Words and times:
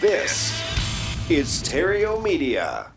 This 0.00 0.52
is 1.30 1.62
Theriault 1.62 2.22
Media. 2.22 2.92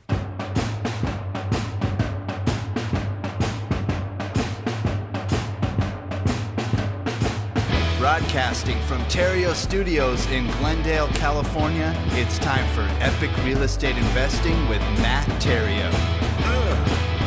Broadcasting 7.98 8.78
from 8.82 9.00
Theriault 9.04 9.56
Studios 9.56 10.30
in 10.32 10.48
Glendale, 10.58 11.08
California, 11.14 11.94
it's 12.12 12.38
time 12.40 12.68
for 12.74 12.82
Epic 13.02 13.32
Real 13.46 13.64
Estate 13.64 13.96
Investing 13.98 14.68
with 14.68 14.82
Matt 15.00 15.28
Theriault. 15.42 15.94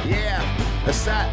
Yeah, 0.07 0.43
what's 0.85 1.07
up? 1.07 1.31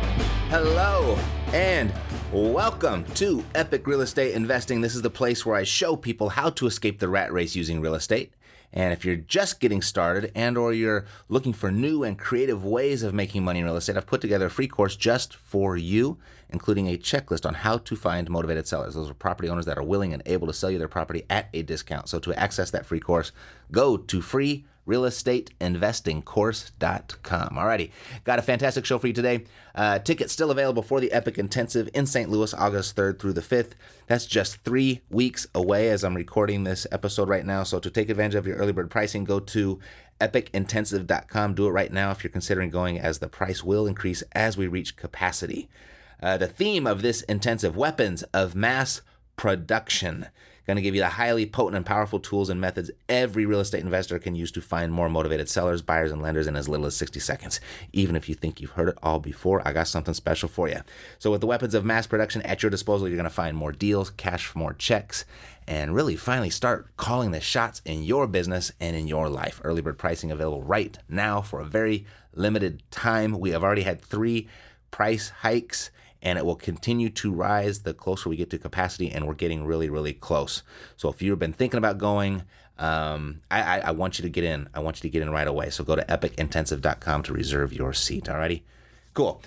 Hello, 0.49 1.17
and 1.51 1.91
welcome 2.35 3.05
to 3.13 3.41
Epic 3.55 3.87
Real 3.87 4.01
Estate 4.01 4.33
Investing. 4.33 4.81
This 4.81 4.93
is 4.93 5.01
the 5.01 5.09
place 5.09 5.45
where 5.45 5.55
I 5.55 5.63
show 5.63 5.95
people 5.95 6.27
how 6.27 6.49
to 6.49 6.67
escape 6.67 6.99
the 6.99 7.07
rat 7.07 7.31
race 7.31 7.55
using 7.55 7.79
real 7.79 7.95
estate. 7.95 8.33
And 8.73 8.91
if 8.91 9.05
you're 9.05 9.15
just 9.15 9.61
getting 9.61 9.81
started 9.81 10.33
and 10.35 10.57
or 10.57 10.73
you're 10.73 11.05
looking 11.29 11.53
for 11.53 11.71
new 11.71 12.03
and 12.03 12.19
creative 12.19 12.65
ways 12.65 13.03
of 13.03 13.13
making 13.13 13.45
money 13.45 13.59
in 13.59 13.65
real 13.65 13.77
estate, 13.77 13.95
I've 13.95 14.05
put 14.05 14.19
together 14.19 14.47
a 14.47 14.49
free 14.49 14.67
course 14.67 14.97
just 14.97 15.33
for 15.33 15.77
you, 15.77 16.17
including 16.49 16.89
a 16.89 16.97
checklist 16.97 17.45
on 17.45 17.53
how 17.53 17.77
to 17.77 17.95
find 17.95 18.29
motivated 18.29 18.67
sellers. 18.67 18.95
Those 18.95 19.09
are 19.09 19.13
property 19.13 19.47
owners 19.47 19.65
that 19.65 19.77
are 19.77 19.83
willing 19.83 20.11
and 20.11 20.21
able 20.25 20.47
to 20.47 20.53
sell 20.53 20.69
you 20.69 20.77
their 20.77 20.89
property 20.89 21.23
at 21.29 21.47
a 21.53 21.61
discount. 21.61 22.09
So 22.09 22.19
to 22.19 22.37
access 22.37 22.69
that 22.71 22.85
free 22.85 22.99
course, 22.99 23.31
go 23.71 23.95
to 23.95 24.21
free 24.21 24.65
realestateinvestingcourse.com. 24.87 27.49
Alrighty, 27.49 27.91
got 28.23 28.39
a 28.39 28.43
fantastic 28.43 28.85
show 28.85 28.97
for 28.97 29.07
you 29.07 29.13
today. 29.13 29.43
Uh, 29.73 29.99
tickets 29.99 30.31
still 30.31 30.51
available 30.51 30.83
for 30.83 30.99
the 30.99 31.11
Epic 31.11 31.37
Intensive 31.37 31.89
in 31.93 32.05
St. 32.05 32.29
Louis, 32.29 32.53
August 32.53 32.95
3rd 32.95 33.19
through 33.19 33.33
the 33.33 33.41
5th. 33.41 33.71
That's 34.07 34.25
just 34.25 34.63
three 34.63 35.01
weeks 35.09 35.47
away 35.53 35.89
as 35.89 36.03
I'm 36.03 36.15
recording 36.15 36.63
this 36.63 36.87
episode 36.91 37.29
right 37.29 37.45
now. 37.45 37.63
So 37.63 37.79
to 37.79 37.89
take 37.89 38.09
advantage 38.09 38.35
of 38.35 38.47
your 38.47 38.57
early 38.57 38.73
bird 38.73 38.91
pricing, 38.91 39.23
go 39.23 39.39
to 39.39 39.79
epicintensive.com. 40.21 41.55
Do 41.55 41.67
it 41.67 41.71
right 41.71 41.91
now 41.91 42.11
if 42.11 42.23
you're 42.23 42.31
considering 42.31 42.69
going, 42.69 42.99
as 42.99 43.19
the 43.19 43.27
price 43.27 43.63
will 43.63 43.87
increase 43.87 44.23
as 44.33 44.57
we 44.57 44.67
reach 44.67 44.95
capacity. 44.95 45.69
Uh, 46.21 46.37
the 46.37 46.47
theme 46.47 46.87
of 46.87 47.01
this 47.01 47.21
intensive 47.23 47.75
weapons 47.75 48.23
of 48.33 48.55
mass 48.55 49.01
production. 49.35 50.27
Going 50.65 50.77
to 50.77 50.81
give 50.81 50.95
you 50.95 51.01
the 51.01 51.09
highly 51.09 51.45
potent 51.45 51.75
and 51.75 51.85
powerful 51.85 52.19
tools 52.19 52.49
and 52.49 52.59
methods 52.59 52.89
every 53.07 53.45
real 53.45 53.59
estate 53.59 53.83
investor 53.83 54.17
can 54.17 54.33
use 54.33 54.51
to 54.53 54.61
find 54.61 54.91
more 54.91 55.09
motivated 55.09 55.47
sellers, 55.47 55.83
buyers, 55.83 56.11
and 56.11 56.23
lenders 56.23 56.47
in 56.47 56.55
as 56.55 56.67
little 56.67 56.87
as 56.87 56.95
60 56.95 57.19
seconds. 57.19 57.59
Even 57.93 58.15
if 58.15 58.27
you 58.27 58.33
think 58.33 58.59
you've 58.59 58.71
heard 58.71 58.89
it 58.89 58.97
all 59.03 59.19
before, 59.19 59.61
I 59.67 59.73
got 59.73 59.87
something 59.87 60.15
special 60.15 60.49
for 60.49 60.67
you. 60.67 60.81
So, 61.19 61.29
with 61.29 61.41
the 61.41 61.47
weapons 61.47 61.75
of 61.75 61.85
mass 61.85 62.07
production 62.07 62.41
at 62.41 62.63
your 62.63 62.71
disposal, 62.71 63.07
you're 63.07 63.17
going 63.17 63.25
to 63.25 63.29
find 63.29 63.55
more 63.55 63.71
deals, 63.71 64.09
cash 64.09 64.47
for 64.47 64.57
more 64.57 64.73
checks, 64.73 65.23
and 65.67 65.93
really 65.93 66.15
finally 66.15 66.49
start 66.49 66.87
calling 66.97 67.29
the 67.29 67.39
shots 67.39 67.83
in 67.85 68.03
your 68.03 68.25
business 68.25 68.71
and 68.79 68.95
in 68.95 69.07
your 69.07 69.29
life. 69.29 69.61
Early 69.63 69.83
bird 69.83 69.99
pricing 69.99 70.31
available 70.31 70.63
right 70.63 70.97
now 71.07 71.41
for 71.41 71.59
a 71.59 71.65
very 71.65 72.05
limited 72.33 72.81
time. 72.89 73.39
We 73.39 73.51
have 73.51 73.63
already 73.63 73.83
had 73.83 74.01
three 74.01 74.47
price 74.89 75.29
hikes 75.29 75.91
and 76.25 76.39
it 76.39 76.45
will 76.45 76.55
continue 76.55 77.09
to 77.11 77.31
rise 77.31 77.83
the 77.83 77.93
closer 77.93 78.27
we 78.27 78.35
get 78.35 78.49
to 78.49 78.57
capacity, 78.57 79.11
and 79.11 79.27
we're 79.27 79.35
getting 79.35 79.63
really, 79.63 79.89
really 79.89 80.11
close. 80.11 80.63
So 80.97 81.07
if 81.07 81.21
you've 81.21 81.39
been 81.39 81.53
thinking 81.53 81.77
about 81.77 81.99
going, 81.99 82.41
um, 82.79 83.41
I, 83.49 83.61
I, 83.61 83.79
I, 83.79 83.91
want 83.91 84.19
you 84.19 84.23
to 84.23 84.29
get 84.29 84.43
in. 84.43 84.67
I 84.73 84.79
want 84.81 84.97
you 84.97 85.03
to 85.03 85.09
get 85.09 85.21
in 85.21 85.29
right 85.29 85.47
away. 85.47 85.69
So 85.69 85.85
go 85.85 85.95
to 85.95 86.03
epicintensive.com 86.03 87.23
to 87.23 87.33
reserve 87.33 87.71
your 87.71 87.93
seat. 87.93 88.25
Alrighty, 88.25 88.63
cool. 89.13 89.41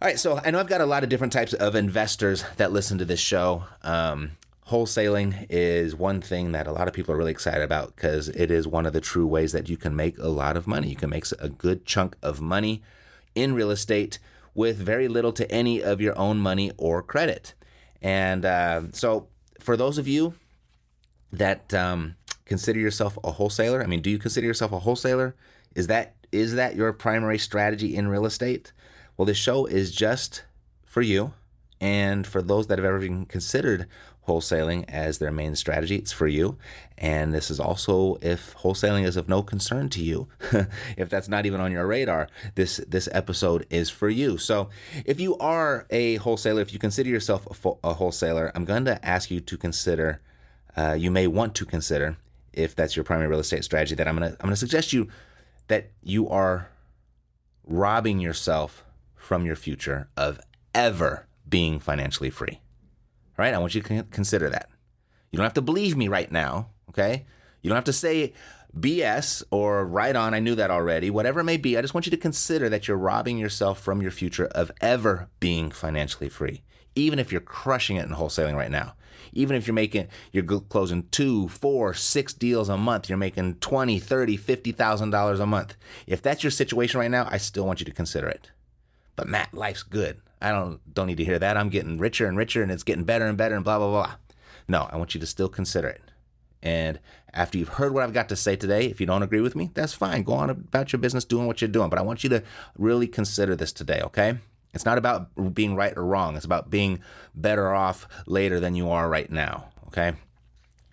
All 0.00 0.08
right, 0.08 0.18
so 0.18 0.40
I 0.42 0.50
know 0.50 0.60
I've 0.60 0.68
got 0.68 0.80
a 0.80 0.86
lot 0.86 1.02
of 1.02 1.10
different 1.10 1.34
types 1.34 1.52
of 1.52 1.74
investors 1.74 2.44
that 2.56 2.72
listen 2.72 2.96
to 2.98 3.04
this 3.04 3.20
show. 3.20 3.64
Um, 3.82 4.32
wholesaling 4.70 5.46
is 5.50 5.94
one 5.94 6.20
thing 6.20 6.52
that 6.52 6.66
a 6.66 6.72
lot 6.72 6.88
of 6.88 6.94
people 6.94 7.12
are 7.14 7.18
really 7.18 7.30
excited 7.30 7.62
about 7.62 7.94
because 7.96 8.28
it 8.28 8.50
is 8.50 8.66
one 8.66 8.86
of 8.86 8.92
the 8.92 9.00
true 9.00 9.26
ways 9.26 9.52
that 9.52 9.68
you 9.68 9.76
can 9.76 9.94
make 9.94 10.16
a 10.18 10.28
lot 10.28 10.56
of 10.56 10.66
money. 10.66 10.88
You 10.88 10.96
can 10.96 11.10
make 11.10 11.26
a 11.40 11.48
good 11.48 11.84
chunk 11.84 12.16
of 12.22 12.40
money 12.40 12.82
in 13.34 13.54
real 13.54 13.70
estate 13.70 14.18
with 14.56 14.78
very 14.78 15.06
little 15.06 15.32
to 15.32 15.48
any 15.52 15.82
of 15.82 16.00
your 16.00 16.18
own 16.18 16.38
money 16.38 16.72
or 16.78 17.02
credit. 17.02 17.54
And 18.02 18.44
uh, 18.44 18.82
so, 18.92 19.28
for 19.60 19.76
those 19.76 19.98
of 19.98 20.08
you 20.08 20.34
that 21.32 21.72
um, 21.74 22.16
consider 22.44 22.80
yourself 22.80 23.18
a 23.22 23.32
wholesaler, 23.32 23.82
I 23.82 23.86
mean, 23.86 24.00
do 24.00 24.10
you 24.10 24.18
consider 24.18 24.46
yourself 24.46 24.72
a 24.72 24.80
wholesaler? 24.80 25.36
Is 25.74 25.86
that 25.88 26.14
is 26.32 26.54
that 26.54 26.74
your 26.74 26.92
primary 26.92 27.38
strategy 27.38 27.94
in 27.94 28.08
real 28.08 28.26
estate? 28.26 28.72
Well, 29.16 29.26
this 29.26 29.36
show 29.36 29.66
is 29.66 29.92
just 29.92 30.42
for 30.84 31.02
you 31.02 31.34
and 31.80 32.26
for 32.26 32.42
those 32.42 32.66
that 32.66 32.78
have 32.78 32.84
ever 32.84 33.02
even 33.02 33.26
considered 33.26 33.86
wholesaling 34.26 34.84
as 34.88 35.18
their 35.18 35.30
main 35.30 35.56
strategy. 35.56 35.96
It's 35.96 36.12
for 36.12 36.26
you. 36.26 36.58
And 36.98 37.32
this 37.32 37.50
is 37.50 37.60
also 37.60 38.16
if 38.22 38.54
wholesaling 38.56 39.04
is 39.04 39.16
of 39.16 39.28
no 39.28 39.42
concern 39.42 39.88
to 39.90 40.02
you, 40.02 40.28
if 40.96 41.08
that's 41.08 41.28
not 41.28 41.46
even 41.46 41.60
on 41.60 41.72
your 41.72 41.86
radar, 41.86 42.28
this 42.54 42.78
this 42.88 43.08
episode 43.12 43.66
is 43.70 43.90
for 43.90 44.08
you. 44.08 44.38
So, 44.38 44.70
if 45.04 45.20
you 45.20 45.36
are 45.38 45.86
a 45.90 46.16
wholesaler, 46.16 46.62
if 46.62 46.72
you 46.72 46.78
consider 46.78 47.10
yourself 47.10 47.46
a, 47.50 47.54
fo- 47.54 47.78
a 47.84 47.94
wholesaler, 47.94 48.50
I'm 48.54 48.64
going 48.64 48.84
to 48.86 49.04
ask 49.04 49.30
you 49.30 49.40
to 49.40 49.56
consider. 49.56 50.20
Uh, 50.76 50.92
you 50.92 51.10
may 51.10 51.26
want 51.26 51.54
to 51.54 51.64
consider 51.64 52.18
if 52.52 52.76
that's 52.76 52.96
your 52.96 53.04
primary 53.04 53.28
real 53.28 53.40
estate 53.40 53.64
strategy. 53.64 53.94
That 53.94 54.08
I'm 54.08 54.14
gonna 54.14 54.36
I'm 54.40 54.46
gonna 54.46 54.56
suggest 54.56 54.92
you 54.92 55.08
that 55.68 55.90
you 56.02 56.28
are 56.28 56.68
robbing 57.64 58.20
yourself 58.20 58.84
from 59.14 59.44
your 59.44 59.56
future 59.56 60.08
of 60.16 60.40
ever 60.74 61.26
being 61.48 61.80
financially 61.80 62.30
free 62.30 62.60
right? 63.36 63.54
I 63.54 63.58
want 63.58 63.74
you 63.74 63.82
to 63.82 64.02
consider 64.04 64.50
that. 64.50 64.68
You 65.30 65.36
don't 65.36 65.44
have 65.44 65.54
to 65.54 65.62
believe 65.62 65.96
me 65.96 66.08
right 66.08 66.30
now, 66.30 66.70
okay? 66.90 67.26
You 67.62 67.68
don't 67.68 67.76
have 67.76 67.84
to 67.84 67.92
say 67.92 68.32
BS 68.78 69.42
or 69.50 69.86
right 69.86 70.14
on, 70.14 70.34
I 70.34 70.40
knew 70.40 70.54
that 70.54 70.70
already, 70.70 71.10
whatever 71.10 71.40
it 71.40 71.44
may 71.44 71.56
be. 71.56 71.76
I 71.76 71.82
just 71.82 71.94
want 71.94 72.06
you 72.06 72.10
to 72.10 72.16
consider 72.16 72.68
that 72.68 72.86
you're 72.86 72.96
robbing 72.96 73.38
yourself 73.38 73.80
from 73.80 74.02
your 74.02 74.10
future 74.10 74.46
of 74.46 74.70
ever 74.80 75.28
being 75.40 75.70
financially 75.70 76.28
free, 76.28 76.62
even 76.94 77.18
if 77.18 77.32
you're 77.32 77.40
crushing 77.40 77.96
it 77.96 78.06
in 78.06 78.14
wholesaling 78.14 78.56
right 78.56 78.70
now. 78.70 78.94
Even 79.32 79.56
if 79.56 79.66
you're 79.66 79.74
making, 79.74 80.08
you're 80.32 80.44
closing 80.44 81.08
two, 81.10 81.48
four, 81.48 81.92
six 81.92 82.32
deals 82.32 82.68
a 82.68 82.76
month, 82.76 83.08
you're 83.08 83.18
making 83.18 83.56
20, 83.56 83.98
30, 83.98 84.38
$50,000 84.38 85.40
a 85.40 85.46
month. 85.46 85.76
If 86.06 86.22
that's 86.22 86.42
your 86.42 86.50
situation 86.50 87.00
right 87.00 87.10
now, 87.10 87.28
I 87.30 87.36
still 87.38 87.66
want 87.66 87.80
you 87.80 87.86
to 87.86 87.92
consider 87.92 88.28
it. 88.28 88.50
But 89.14 89.28
Matt, 89.28 89.52
life's 89.52 89.82
good. 89.82 90.20
I 90.40 90.52
don't 90.52 90.80
don't 90.92 91.06
need 91.06 91.16
to 91.18 91.24
hear 91.24 91.38
that. 91.38 91.56
I'm 91.56 91.68
getting 91.68 91.98
richer 91.98 92.26
and 92.26 92.36
richer 92.36 92.62
and 92.62 92.70
it's 92.70 92.82
getting 92.82 93.04
better 93.04 93.26
and 93.26 93.38
better 93.38 93.54
and 93.54 93.64
blah 93.64 93.78
blah 93.78 93.90
blah. 93.90 94.14
No, 94.68 94.88
I 94.90 94.96
want 94.96 95.14
you 95.14 95.20
to 95.20 95.26
still 95.26 95.48
consider 95.48 95.88
it. 95.88 96.02
And 96.62 96.98
after 97.32 97.58
you've 97.58 97.68
heard 97.68 97.92
what 97.92 98.02
I've 98.02 98.12
got 98.12 98.28
to 98.30 98.36
say 98.36 98.56
today, 98.56 98.86
if 98.86 99.00
you 99.00 99.06
don't 99.06 99.22
agree 99.22 99.40
with 99.40 99.54
me, 99.54 99.70
that's 99.74 99.94
fine. 99.94 100.22
Go 100.22 100.32
on 100.32 100.50
about 100.50 100.92
your 100.92 100.98
business 100.98 101.24
doing 101.24 101.46
what 101.46 101.60
you're 101.60 101.68
doing. 101.68 101.90
But 101.90 101.98
I 101.98 102.02
want 102.02 102.24
you 102.24 102.30
to 102.30 102.42
really 102.76 103.06
consider 103.06 103.54
this 103.54 103.72
today, 103.72 104.00
okay? 104.02 104.38
It's 104.72 104.84
not 104.84 104.98
about 104.98 105.54
being 105.54 105.76
right 105.76 105.96
or 105.96 106.04
wrong. 106.04 106.34
It's 106.34 106.44
about 106.44 106.70
being 106.70 107.00
better 107.34 107.72
off 107.72 108.08
later 108.26 108.58
than 108.58 108.74
you 108.74 108.90
are 108.90 109.08
right 109.08 109.30
now, 109.30 109.68
okay? 109.88 110.14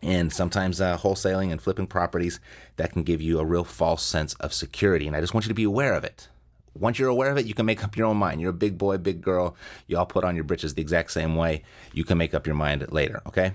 And 0.01 0.31
sometimes 0.31 0.79
uh, 0.79 0.97
wholesaling 0.97 1.51
and 1.51 1.61
flipping 1.61 1.87
properties 1.87 2.39
that 2.75 2.91
can 2.91 3.03
give 3.03 3.21
you 3.21 3.39
a 3.39 3.45
real 3.45 3.63
false 3.63 4.03
sense 4.03 4.35
of 4.35 4.53
security. 4.53 5.07
And 5.07 5.15
I 5.15 5.21
just 5.21 5.33
want 5.33 5.45
you 5.45 5.49
to 5.49 5.55
be 5.55 5.63
aware 5.63 5.93
of 5.93 6.03
it 6.03 6.27
once 6.75 6.97
you're 6.97 7.09
aware 7.09 7.31
of 7.31 7.37
it, 7.37 7.45
you 7.45 7.53
can 7.53 7.65
make 7.65 7.83
up 7.83 7.95
your 7.95 8.07
own 8.07 8.17
mind. 8.17 8.41
You're 8.41 8.49
a 8.49 8.53
big 8.53 8.77
boy, 8.77 8.97
big 8.97 9.21
girl. 9.21 9.55
You 9.87 9.97
all 9.97 10.05
put 10.05 10.23
on 10.23 10.35
your 10.35 10.43
britches 10.43 10.73
the 10.73 10.81
exact 10.81 11.11
same 11.11 11.35
way. 11.35 11.63
You 11.93 12.03
can 12.03 12.17
make 12.17 12.33
up 12.33 12.47
your 12.47 12.55
mind 12.55 12.91
later, 12.91 13.21
okay? 13.27 13.53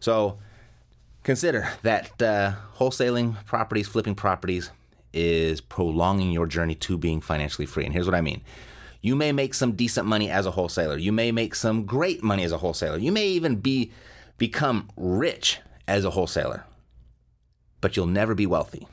So 0.00 0.38
consider 1.22 1.70
that 1.82 2.20
uh, 2.20 2.52
wholesaling 2.76 3.44
properties, 3.46 3.88
flipping 3.88 4.14
properties, 4.14 4.70
is 5.12 5.60
prolonging 5.60 6.30
your 6.30 6.46
journey 6.46 6.74
to 6.74 6.98
being 6.98 7.20
financially 7.20 7.66
free. 7.66 7.84
And 7.84 7.92
here's 7.92 8.06
what 8.06 8.14
I 8.14 8.20
mean. 8.20 8.42
You 9.00 9.16
may 9.16 9.32
make 9.32 9.54
some 9.54 9.72
decent 9.72 10.06
money 10.06 10.28
as 10.28 10.44
a 10.44 10.50
wholesaler. 10.50 10.96
You 10.98 11.12
may 11.12 11.32
make 11.32 11.54
some 11.54 11.84
great 11.84 12.22
money 12.22 12.44
as 12.44 12.52
a 12.52 12.58
wholesaler. 12.58 12.98
You 12.98 13.12
may 13.12 13.26
even 13.28 13.56
be 13.56 13.92
become 14.36 14.90
rich 14.96 15.60
as 15.86 16.04
a 16.04 16.10
wholesaler. 16.10 16.64
But 17.80 17.96
you'll 17.96 18.06
never 18.06 18.34
be 18.34 18.46
wealthy. 18.46 18.86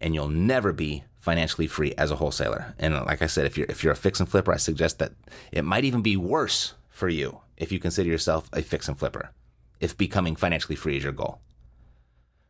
And 0.00 0.14
you'll 0.14 0.28
never 0.28 0.72
be 0.72 1.04
financially 1.18 1.66
free 1.66 1.94
as 1.98 2.10
a 2.10 2.16
wholesaler. 2.16 2.74
And 2.78 2.94
like 2.94 3.22
I 3.22 3.26
said, 3.26 3.46
if 3.46 3.56
you're 3.56 3.66
if 3.68 3.82
you're 3.82 3.92
a 3.92 3.96
fix 3.96 4.20
and 4.20 4.28
flipper, 4.28 4.52
I 4.52 4.56
suggest 4.56 4.98
that 4.98 5.12
it 5.52 5.64
might 5.64 5.84
even 5.84 6.02
be 6.02 6.16
worse 6.16 6.74
for 6.88 7.08
you 7.08 7.40
if 7.56 7.72
you 7.72 7.78
consider 7.78 8.08
yourself 8.08 8.48
a 8.52 8.62
fix 8.62 8.88
and 8.88 8.98
flipper, 8.98 9.30
if 9.80 9.96
becoming 9.96 10.36
financially 10.36 10.76
free 10.76 10.96
is 10.96 11.04
your 11.04 11.12
goal. 11.12 11.40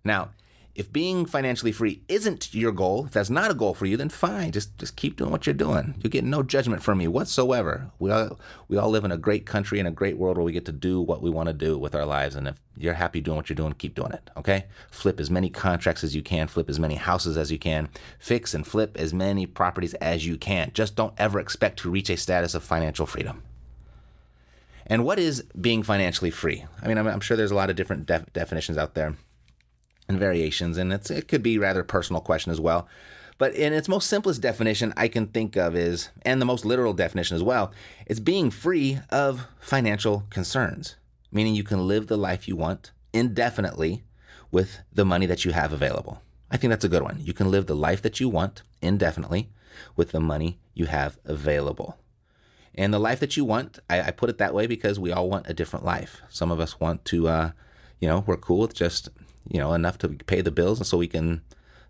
Now, 0.04 0.30
if 0.78 0.92
being 0.92 1.26
financially 1.26 1.72
free 1.72 2.02
isn't 2.06 2.54
your 2.54 2.70
goal, 2.70 3.06
if 3.06 3.12
that's 3.12 3.28
not 3.28 3.50
a 3.50 3.54
goal 3.54 3.74
for 3.74 3.84
you, 3.84 3.96
then 3.96 4.08
fine. 4.08 4.52
Just 4.52 4.78
just 4.78 4.94
keep 4.94 5.16
doing 5.16 5.32
what 5.32 5.44
you're 5.44 5.52
doing. 5.52 5.96
You 6.04 6.08
get 6.08 6.22
no 6.22 6.44
judgment 6.44 6.84
from 6.84 6.98
me 6.98 7.08
whatsoever. 7.08 7.90
We 7.98 8.12
all 8.12 8.38
we 8.68 8.76
all 8.76 8.88
live 8.88 9.04
in 9.04 9.10
a 9.10 9.18
great 9.18 9.44
country 9.44 9.80
and 9.80 9.88
a 9.88 9.90
great 9.90 10.16
world 10.16 10.36
where 10.36 10.44
we 10.44 10.52
get 10.52 10.66
to 10.66 10.72
do 10.72 11.00
what 11.00 11.20
we 11.20 11.30
want 11.30 11.48
to 11.48 11.52
do 11.52 11.76
with 11.76 11.96
our 11.96 12.06
lives. 12.06 12.36
And 12.36 12.46
if 12.46 12.60
you're 12.76 12.94
happy 12.94 13.20
doing 13.20 13.36
what 13.36 13.48
you're 13.48 13.56
doing, 13.56 13.72
keep 13.72 13.96
doing 13.96 14.12
it. 14.12 14.30
Okay? 14.36 14.66
Flip 14.88 15.18
as 15.18 15.30
many 15.30 15.50
contracts 15.50 16.04
as 16.04 16.14
you 16.14 16.22
can, 16.22 16.46
flip 16.46 16.70
as 16.70 16.78
many 16.78 16.94
houses 16.94 17.36
as 17.36 17.50
you 17.50 17.58
can, 17.58 17.88
fix 18.20 18.54
and 18.54 18.64
flip 18.64 18.96
as 18.96 19.12
many 19.12 19.46
properties 19.46 19.94
as 19.94 20.28
you 20.28 20.38
can. 20.38 20.70
Just 20.74 20.94
don't 20.94 21.14
ever 21.18 21.40
expect 21.40 21.80
to 21.80 21.90
reach 21.90 22.08
a 22.08 22.16
status 22.16 22.54
of 22.54 22.62
financial 22.62 23.04
freedom. 23.04 23.42
And 24.86 25.04
what 25.04 25.18
is 25.18 25.42
being 25.60 25.82
financially 25.82 26.30
free? 26.30 26.66
I 26.80 26.86
mean, 26.86 26.98
I'm, 26.98 27.08
I'm 27.08 27.20
sure 27.20 27.36
there's 27.36 27.50
a 27.50 27.56
lot 27.56 27.68
of 27.68 27.74
different 27.74 28.06
def- 28.06 28.32
definitions 28.32 28.78
out 28.78 28.94
there. 28.94 29.16
And 30.08 30.18
variations, 30.18 30.78
and 30.78 30.92
it's, 30.92 31.10
it 31.10 31.28
could 31.28 31.42
be 31.42 31.58
rather 31.58 31.84
personal 31.84 32.22
question 32.22 32.50
as 32.50 32.60
well. 32.60 32.88
But 33.36 33.54
in 33.54 33.72
its 33.72 33.88
most 33.88 34.08
simplest 34.08 34.40
definition 34.40 34.92
I 34.96 35.06
can 35.06 35.26
think 35.28 35.56
of 35.56 35.76
is, 35.76 36.10
and 36.22 36.40
the 36.40 36.46
most 36.46 36.64
literal 36.64 36.92
definition 36.92 37.36
as 37.36 37.42
well, 37.42 37.72
it's 38.06 38.18
being 38.18 38.50
free 38.50 38.98
of 39.10 39.46
financial 39.60 40.24
concerns, 40.30 40.96
meaning 41.30 41.54
you 41.54 41.62
can 41.62 41.86
live 41.86 42.08
the 42.08 42.16
life 42.16 42.48
you 42.48 42.56
want 42.56 42.90
indefinitely 43.12 44.02
with 44.50 44.80
the 44.92 45.04
money 45.04 45.26
that 45.26 45.44
you 45.44 45.52
have 45.52 45.72
available. 45.72 46.20
I 46.50 46.56
think 46.56 46.70
that's 46.70 46.84
a 46.84 46.88
good 46.88 47.02
one. 47.02 47.18
You 47.20 47.32
can 47.32 47.50
live 47.50 47.66
the 47.66 47.76
life 47.76 48.02
that 48.02 48.18
you 48.18 48.28
want 48.28 48.62
indefinitely 48.80 49.50
with 49.94 50.10
the 50.10 50.20
money 50.20 50.58
you 50.74 50.86
have 50.86 51.18
available. 51.24 51.98
And 52.74 52.94
the 52.94 52.98
life 52.98 53.20
that 53.20 53.36
you 53.36 53.44
want, 53.44 53.78
I, 53.90 54.02
I 54.02 54.10
put 54.10 54.30
it 54.30 54.38
that 54.38 54.54
way 54.54 54.66
because 54.66 54.98
we 54.98 55.12
all 55.12 55.28
want 55.28 55.48
a 55.48 55.54
different 55.54 55.84
life. 55.84 56.22
Some 56.28 56.50
of 56.50 56.60
us 56.60 56.80
want 56.80 57.04
to, 57.06 57.28
uh, 57.28 57.50
you 58.00 58.08
know, 58.08 58.24
we're 58.26 58.36
cool 58.36 58.60
with 58.60 58.74
just, 58.74 59.08
you 59.48 59.58
know, 59.58 59.72
enough 59.72 59.98
to 59.98 60.08
pay 60.08 60.40
the 60.40 60.50
bills 60.50 60.78
and 60.78 60.86
so 60.86 60.98
we 60.98 61.08
can 61.08 61.42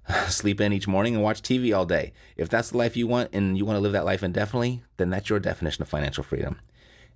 sleep 0.29 0.61
in 0.61 0.73
each 0.73 0.89
morning 0.89 1.15
and 1.15 1.23
watch 1.23 1.43
TV 1.43 1.77
all 1.77 1.87
day. 1.87 2.13
If 2.37 2.49
that's 2.49 2.71
the 2.71 2.79
life 2.79 2.97
you 2.97 3.07
want 3.07 3.31
and 3.33 3.57
you 3.59 3.65
want 3.65 3.77
to 3.77 3.81
live 3.81 3.93
that 3.93 4.05
life 4.05 4.23
indefinitely, 4.23 4.83
then 4.97 5.11
that's 5.11 5.29
your 5.29 5.41
definition 5.41 5.83
of 5.83 5.89
financial 5.89 6.25
freedom. 6.25 6.61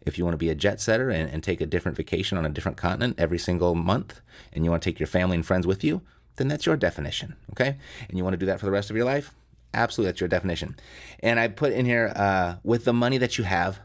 If 0.05 0.19
you 0.19 0.25
want 0.25 0.35
to 0.35 0.39
be 0.39 0.51
a 0.51 0.55
jet 0.55 0.81
setter 0.81 1.11
and, 1.11 1.31
and 1.31 1.43
take 1.43 1.61
a 1.61 1.67
different 1.67 1.97
vacation 1.97 2.37
on 2.37 2.45
a 2.45 2.49
different 2.49 2.77
continent 2.77 3.15
every 3.19 3.39
single 3.39 3.75
month 3.75 4.21
and 4.53 4.65
you 4.65 4.71
want 4.71 4.83
to 4.83 4.91
take 4.91 4.99
your 4.99 5.07
family 5.07 5.37
and 5.37 5.47
friends 5.47 5.67
with 5.67 5.85
you, 5.85 6.03
then 6.37 6.49
that's 6.49 6.67
your 6.67 6.77
definition. 6.77 7.37
Okay. 7.53 7.77
And 8.09 8.19
you 8.19 8.25
want 8.25 8.35
to 8.35 8.39
do 8.39 8.47
that 8.47 8.59
for 8.59 8.67
the 8.67 8.73
rest 8.73 8.91
of 8.91 8.97
your 8.97 9.05
life? 9.05 9.35
Absolutely, 9.75 10.11
that's 10.11 10.21
your 10.21 10.29
definition. 10.29 10.77
And 11.21 11.41
I 11.41 11.49
put 11.49 11.73
in 11.73 11.87
here 11.87 12.13
uh, 12.15 12.57
with 12.63 12.85
the 12.85 12.93
money 12.93 13.17
that 13.19 13.39
you 13.39 13.45
have 13.45 13.81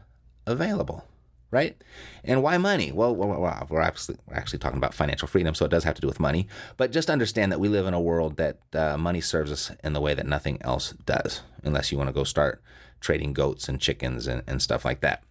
available 0.46 1.04
right? 1.50 1.76
And 2.24 2.42
why 2.42 2.58
money? 2.58 2.92
Well, 2.92 3.14
we're 3.14 3.80
actually, 3.80 4.18
we're 4.26 4.36
actually 4.36 4.58
talking 4.58 4.76
about 4.76 4.94
financial 4.94 5.28
freedom, 5.28 5.54
so 5.54 5.64
it 5.64 5.70
does 5.70 5.84
have 5.84 5.94
to 5.94 6.00
do 6.00 6.06
with 6.06 6.20
money. 6.20 6.46
But 6.76 6.92
just 6.92 7.08
understand 7.08 7.50
that 7.52 7.60
we 7.60 7.68
live 7.68 7.86
in 7.86 7.94
a 7.94 8.00
world 8.00 8.36
that 8.36 8.58
uh, 8.74 8.98
money 8.98 9.20
serves 9.20 9.50
us 9.50 9.70
in 9.82 9.92
the 9.92 10.00
way 10.00 10.14
that 10.14 10.26
nothing 10.26 10.60
else 10.62 10.92
does, 11.06 11.42
unless 11.62 11.90
you 11.90 11.98
want 11.98 12.08
to 12.08 12.14
go 12.14 12.24
start 12.24 12.62
trading 13.00 13.32
goats 13.32 13.68
and 13.68 13.80
chickens 13.80 14.26
and, 14.26 14.42
and 14.46 14.60
stuff 14.60 14.84
like 14.84 15.00
that, 15.00 15.22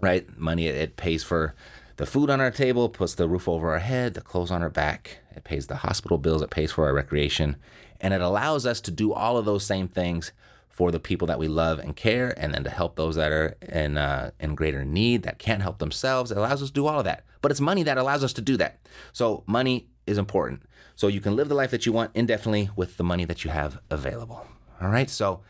right? 0.00 0.38
Money, 0.38 0.66
it 0.66 0.96
pays 0.96 1.22
for 1.22 1.54
the 1.96 2.06
food 2.06 2.30
on 2.30 2.40
our 2.40 2.50
table, 2.50 2.88
puts 2.88 3.14
the 3.14 3.28
roof 3.28 3.46
over 3.46 3.70
our 3.70 3.78
head, 3.78 4.14
the 4.14 4.22
clothes 4.22 4.50
on 4.50 4.62
our 4.62 4.70
back, 4.70 5.18
it 5.36 5.44
pays 5.44 5.66
the 5.66 5.76
hospital 5.76 6.16
bills, 6.16 6.42
it 6.42 6.50
pays 6.50 6.72
for 6.72 6.86
our 6.86 6.94
recreation, 6.94 7.56
and 8.00 8.14
it 8.14 8.22
allows 8.22 8.64
us 8.64 8.80
to 8.80 8.90
do 8.90 9.12
all 9.12 9.36
of 9.36 9.44
those 9.44 9.64
same 9.64 9.86
things 9.86 10.32
for 10.80 10.90
the 10.90 10.98
people 10.98 11.26
that 11.26 11.38
we 11.38 11.46
love 11.46 11.78
and 11.78 11.94
care, 11.94 12.32
and 12.38 12.54
then 12.54 12.64
to 12.64 12.70
help 12.70 12.96
those 12.96 13.14
that 13.14 13.30
are 13.30 13.54
in 13.60 13.98
uh, 13.98 14.30
in 14.40 14.54
greater 14.54 14.82
need 14.82 15.24
that 15.24 15.38
can't 15.38 15.60
help 15.60 15.78
themselves. 15.78 16.30
It 16.30 16.38
allows 16.38 16.62
us 16.62 16.70
to 16.70 16.74
do 16.74 16.86
all 16.86 17.00
of 17.00 17.04
that. 17.04 17.26
But 17.42 17.50
it's 17.50 17.60
money 17.60 17.82
that 17.82 17.98
allows 17.98 18.24
us 18.24 18.32
to 18.32 18.40
do 18.40 18.56
that. 18.56 18.78
So 19.12 19.44
money 19.46 19.90
is 20.06 20.16
important. 20.16 20.62
So 20.96 21.06
you 21.06 21.20
can 21.20 21.36
live 21.36 21.50
the 21.50 21.54
life 21.54 21.70
that 21.72 21.84
you 21.84 21.92
want 21.92 22.12
indefinitely 22.14 22.70
with 22.76 22.96
the 22.96 23.04
money 23.04 23.26
that 23.26 23.44
you 23.44 23.50
have 23.50 23.78
available. 23.90 24.46
All 24.80 24.88
right. 24.88 25.10
So 25.10 25.42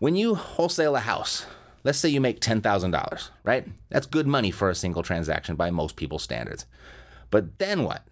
when 0.00 0.16
you 0.16 0.34
wholesale 0.34 0.96
a 0.96 1.00
house, 1.00 1.46
let's 1.82 1.96
say 1.96 2.10
you 2.10 2.20
make 2.20 2.42
$10,000, 2.42 3.30
right? 3.42 3.68
That's 3.88 4.04
good 4.06 4.26
money 4.26 4.50
for 4.50 4.68
a 4.68 4.74
single 4.74 5.02
transaction 5.02 5.56
by 5.56 5.70
most 5.70 5.96
people's 5.96 6.24
standards. 6.24 6.66
But 7.30 7.58
then 7.58 7.84
what? 7.84 8.06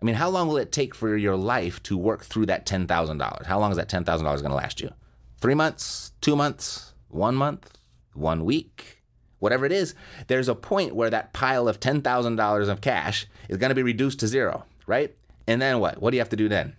I 0.00 0.06
mean, 0.06 0.14
how 0.14 0.30
long 0.30 0.48
will 0.48 0.56
it 0.56 0.72
take 0.72 0.94
for 0.94 1.14
your 1.14 1.36
life 1.36 1.82
to 1.82 1.98
work 1.98 2.24
through 2.24 2.46
that 2.46 2.64
$10,000? 2.64 3.44
How 3.44 3.60
long 3.60 3.70
is 3.70 3.76
that 3.76 3.90
$10,000 3.90 4.06
going 4.22 4.42
to 4.44 4.54
last 4.54 4.80
you? 4.80 4.94
Three 5.42 5.54
months, 5.54 6.12
two 6.20 6.36
months, 6.36 6.94
one 7.08 7.34
month, 7.34 7.76
one 8.14 8.44
week, 8.44 9.02
whatever 9.40 9.66
it 9.66 9.72
is, 9.72 9.92
there's 10.28 10.48
a 10.48 10.54
point 10.54 10.94
where 10.94 11.10
that 11.10 11.32
pile 11.32 11.66
of 11.66 11.80
$10,000 11.80 12.68
of 12.68 12.80
cash 12.80 13.26
is 13.48 13.58
going 13.58 13.70
to 13.70 13.74
be 13.74 13.82
reduced 13.82 14.20
to 14.20 14.28
zero, 14.28 14.64
right? 14.86 15.16
And 15.48 15.60
then 15.60 15.80
what? 15.80 16.00
What 16.00 16.10
do 16.10 16.16
you 16.16 16.20
have 16.20 16.28
to 16.28 16.36
do 16.36 16.48
then? 16.48 16.76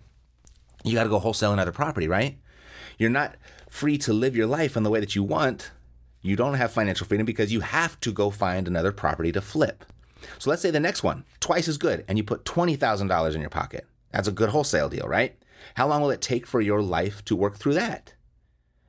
You 0.82 0.94
got 0.94 1.04
to 1.04 1.10
go 1.10 1.18
wholesale 1.18 1.52
another 1.52 1.72
property, 1.72 2.08
right? 2.08 2.38
You're 2.96 3.10
not 3.10 3.36
free 3.68 3.98
to 3.98 4.14
live 4.14 4.34
your 4.34 4.46
life 4.46 4.78
in 4.78 4.82
the 4.82 4.90
way 4.90 5.00
that 5.00 5.14
you 5.14 5.22
want. 5.22 5.70
You 6.22 6.34
don't 6.34 6.54
have 6.54 6.72
financial 6.72 7.06
freedom 7.06 7.26
because 7.26 7.52
you 7.52 7.60
have 7.60 8.00
to 8.00 8.12
go 8.12 8.30
find 8.30 8.66
another 8.66 8.92
property 8.92 9.30
to 9.32 9.42
flip. 9.42 9.84
So 10.38 10.48
let's 10.48 10.62
say 10.62 10.70
the 10.70 10.80
next 10.80 11.02
one, 11.02 11.26
twice 11.38 11.68
as 11.68 11.76
good, 11.76 12.02
and 12.08 12.16
you 12.16 12.24
put 12.24 12.46
$20,000 12.46 13.34
in 13.34 13.40
your 13.42 13.50
pocket. 13.50 13.86
That's 14.10 14.28
a 14.28 14.32
good 14.32 14.48
wholesale 14.48 14.88
deal, 14.88 15.06
right? 15.06 15.36
How 15.74 15.86
long 15.86 16.00
will 16.00 16.10
it 16.10 16.22
take 16.22 16.46
for 16.46 16.62
your 16.62 16.80
life 16.80 17.22
to 17.26 17.36
work 17.36 17.56
through 17.58 17.74
that? 17.74 18.13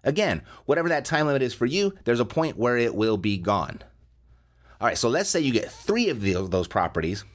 Again, 0.05 0.43
whatever 0.65 0.87
that 0.89 1.03
time 1.03 1.25
limit 1.25 1.41
is 1.41 1.53
for 1.53 1.65
you, 1.65 1.93
there's 2.05 2.19
a 2.19 2.25
point 2.25 2.57
where 2.57 2.77
it 2.77 2.95
will 2.95 3.17
be 3.17 3.37
gone. 3.37 3.81
All 4.79 4.87
right, 4.87 4.97
so 4.97 5.09
let's 5.09 5.29
say 5.29 5.39
you 5.39 5.51
get 5.51 5.71
three 5.71 6.09
of 6.09 6.21
those 6.21 6.67
properties 6.67 7.25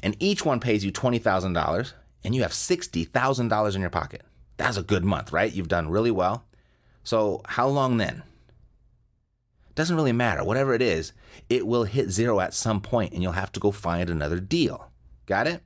and 0.00 0.16
each 0.20 0.44
one 0.44 0.60
pays 0.60 0.84
you 0.84 0.92
$20,000 0.92 1.92
and 2.24 2.34
you 2.34 2.42
have 2.42 2.52
$60,000 2.52 3.74
in 3.74 3.80
your 3.80 3.90
pocket. 3.90 4.22
That's 4.56 4.76
a 4.76 4.82
good 4.82 5.04
month, 5.04 5.32
right? 5.32 5.52
You've 5.52 5.68
done 5.68 5.90
really 5.90 6.12
well. 6.12 6.44
So, 7.02 7.40
how 7.46 7.66
long 7.66 7.96
then? 7.96 8.22
Doesn't 9.74 9.96
really 9.96 10.12
matter. 10.12 10.44
Whatever 10.44 10.74
it 10.74 10.82
is, 10.82 11.12
it 11.48 11.66
will 11.66 11.84
hit 11.84 12.10
zero 12.10 12.38
at 12.38 12.54
some 12.54 12.80
point 12.80 13.12
and 13.12 13.22
you'll 13.22 13.32
have 13.32 13.50
to 13.52 13.60
go 13.60 13.72
find 13.72 14.08
another 14.08 14.38
deal. 14.38 14.90
Got 15.26 15.48
it? 15.48 15.62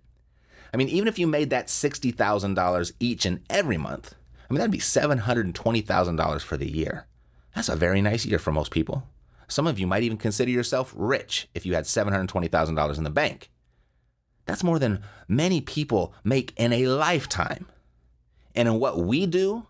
I 0.72 0.76
mean, 0.78 0.88
even 0.88 1.08
if 1.08 1.18
you 1.18 1.26
made 1.26 1.50
that 1.50 1.66
$60,000 1.66 2.92
each 3.00 3.26
and 3.26 3.40
every 3.50 3.76
month, 3.76 4.14
I 4.48 4.52
mean, 4.52 4.58
that'd 4.58 4.70
be 4.70 4.78
$720,000 4.78 6.40
for 6.42 6.56
the 6.56 6.70
year. 6.70 7.06
That's 7.54 7.68
a 7.68 7.76
very 7.76 8.00
nice 8.02 8.24
year 8.24 8.38
for 8.38 8.52
most 8.52 8.70
people. 8.70 9.08
Some 9.48 9.66
of 9.66 9.78
you 9.78 9.86
might 9.86 10.02
even 10.02 10.18
consider 10.18 10.50
yourself 10.50 10.92
rich 10.96 11.48
if 11.54 11.64
you 11.64 11.74
had 11.74 11.84
$720,000 11.84 12.98
in 12.98 13.04
the 13.04 13.10
bank. 13.10 13.50
That's 14.44 14.64
more 14.64 14.78
than 14.78 15.02
many 15.28 15.60
people 15.60 16.14
make 16.22 16.52
in 16.56 16.72
a 16.72 16.86
lifetime. 16.86 17.66
And 18.54 18.68
in 18.68 18.78
what 18.78 18.98
we 18.98 19.26
do, 19.26 19.66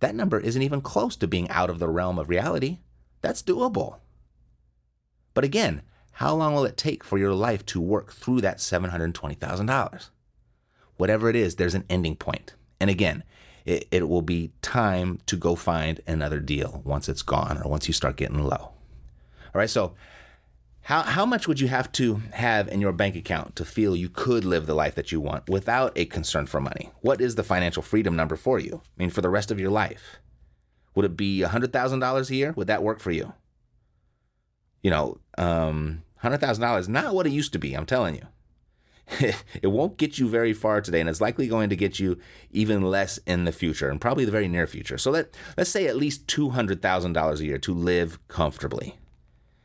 that 0.00 0.14
number 0.14 0.38
isn't 0.38 0.62
even 0.62 0.80
close 0.80 1.16
to 1.16 1.28
being 1.28 1.48
out 1.50 1.70
of 1.70 1.78
the 1.78 1.88
realm 1.88 2.18
of 2.18 2.28
reality. 2.28 2.78
That's 3.22 3.42
doable. 3.42 3.98
But 5.34 5.44
again, 5.44 5.82
how 6.12 6.34
long 6.34 6.54
will 6.54 6.64
it 6.64 6.76
take 6.76 7.04
for 7.04 7.18
your 7.18 7.34
life 7.34 7.64
to 7.66 7.80
work 7.80 8.12
through 8.12 8.40
that 8.40 8.58
$720,000? 8.58 10.08
Whatever 10.96 11.28
it 11.28 11.36
is, 11.36 11.56
there's 11.56 11.74
an 11.74 11.84
ending 11.90 12.16
point. 12.16 12.54
And 12.80 12.90
again, 12.90 13.22
it, 13.66 13.88
it 13.90 14.08
will 14.08 14.22
be 14.22 14.52
time 14.62 15.18
to 15.26 15.36
go 15.36 15.56
find 15.56 16.00
another 16.06 16.40
deal 16.40 16.80
once 16.84 17.08
it's 17.08 17.22
gone 17.22 17.60
or 17.62 17.68
once 17.68 17.88
you 17.88 17.92
start 17.92 18.16
getting 18.16 18.42
low. 18.42 18.56
All 18.56 19.60
right, 19.60 19.68
so 19.68 19.94
how, 20.82 21.02
how 21.02 21.26
much 21.26 21.48
would 21.48 21.58
you 21.58 21.66
have 21.66 21.90
to 21.92 22.22
have 22.32 22.68
in 22.68 22.80
your 22.80 22.92
bank 22.92 23.16
account 23.16 23.56
to 23.56 23.64
feel 23.64 23.96
you 23.96 24.08
could 24.08 24.44
live 24.44 24.66
the 24.66 24.74
life 24.74 24.94
that 24.94 25.10
you 25.10 25.20
want 25.20 25.48
without 25.48 25.92
a 25.96 26.04
concern 26.04 26.46
for 26.46 26.60
money? 26.60 26.92
What 27.00 27.20
is 27.20 27.34
the 27.34 27.42
financial 27.42 27.82
freedom 27.82 28.14
number 28.14 28.36
for 28.36 28.60
you? 28.60 28.82
I 28.84 29.02
mean, 29.02 29.10
for 29.10 29.20
the 29.20 29.28
rest 29.28 29.50
of 29.50 29.58
your 29.58 29.70
life? 29.70 30.18
Would 30.94 31.04
it 31.04 31.16
be 31.16 31.40
$100,000 31.40 32.30
a 32.30 32.34
year? 32.34 32.52
Would 32.52 32.68
that 32.68 32.84
work 32.84 33.00
for 33.00 33.10
you? 33.10 33.32
You 34.80 34.90
know, 34.90 35.18
um, 35.36 36.04
$100,000, 36.22 36.88
not 36.88 37.14
what 37.14 37.26
it 37.26 37.32
used 37.32 37.52
to 37.54 37.58
be, 37.58 37.74
I'm 37.74 37.84
telling 37.84 38.14
you. 38.14 38.26
it 39.62 39.68
won't 39.68 39.98
get 39.98 40.18
you 40.18 40.28
very 40.28 40.52
far 40.52 40.80
today, 40.80 41.00
and 41.00 41.08
it's 41.08 41.20
likely 41.20 41.46
going 41.46 41.70
to 41.70 41.76
get 41.76 42.00
you 42.00 42.18
even 42.50 42.82
less 42.82 43.18
in 43.18 43.44
the 43.44 43.52
future, 43.52 43.88
and 43.88 44.00
probably 44.00 44.24
the 44.24 44.32
very 44.32 44.48
near 44.48 44.66
future. 44.66 44.98
So 44.98 45.10
let 45.12 45.34
let's 45.56 45.70
say 45.70 45.86
at 45.86 45.96
least 45.96 46.26
two 46.26 46.50
hundred 46.50 46.82
thousand 46.82 47.12
dollars 47.12 47.40
a 47.40 47.46
year 47.46 47.58
to 47.58 47.72
live 47.72 48.18
comfortably. 48.28 48.98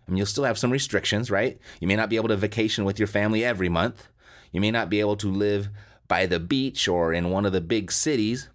I 0.08 0.12
mean, 0.12 0.18
you'll 0.18 0.28
still 0.28 0.44
have 0.44 0.60
some 0.60 0.72
restrictions, 0.72 1.32
right? 1.32 1.60
You 1.80 1.88
may 1.88 1.96
not 1.96 2.10
be 2.10 2.18
able 2.18 2.28
to 2.28 2.38
vacation 2.38 2.86
with 2.86 3.00
your 3.00 3.08
family 3.08 3.44
every 3.44 3.70
month. 3.70 4.10
You 4.52 4.62
may 4.62 4.72
not 4.72 4.90
be 4.90 5.00
able 5.00 5.16
to 5.18 5.32
live 5.32 5.70
by 6.08 6.26
the 6.26 6.40
beach 6.40 6.88
or 6.88 7.14
in 7.14 7.30
one 7.30 7.46
of 7.46 7.54
the 7.54 7.62
big 7.62 7.92
cities. 7.92 8.50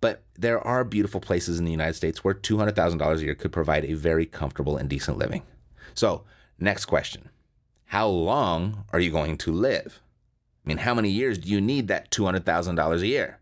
But 0.00 0.22
there 0.34 0.60
are 0.60 0.84
beautiful 0.84 1.20
places 1.20 1.58
in 1.58 1.64
the 1.64 1.70
United 1.70 1.94
States 1.94 2.24
where 2.24 2.34
$200,000 2.34 3.16
a 3.16 3.24
year 3.24 3.34
could 3.34 3.52
provide 3.52 3.84
a 3.84 3.94
very 3.94 4.26
comfortable 4.26 4.76
and 4.76 4.88
decent 4.88 5.18
living. 5.18 5.42
So, 5.94 6.24
next 6.58 6.86
question 6.86 7.28
how 7.94 8.08
long 8.08 8.84
are 8.92 8.98
you 8.98 9.12
going 9.12 9.36
to 9.36 9.52
live? 9.52 10.02
I 10.64 10.68
mean, 10.68 10.78
how 10.78 10.94
many 10.94 11.10
years 11.10 11.38
do 11.38 11.48
you 11.48 11.60
need 11.60 11.86
that 11.86 12.10
$200,000 12.10 13.00
a 13.00 13.06
year? 13.06 13.38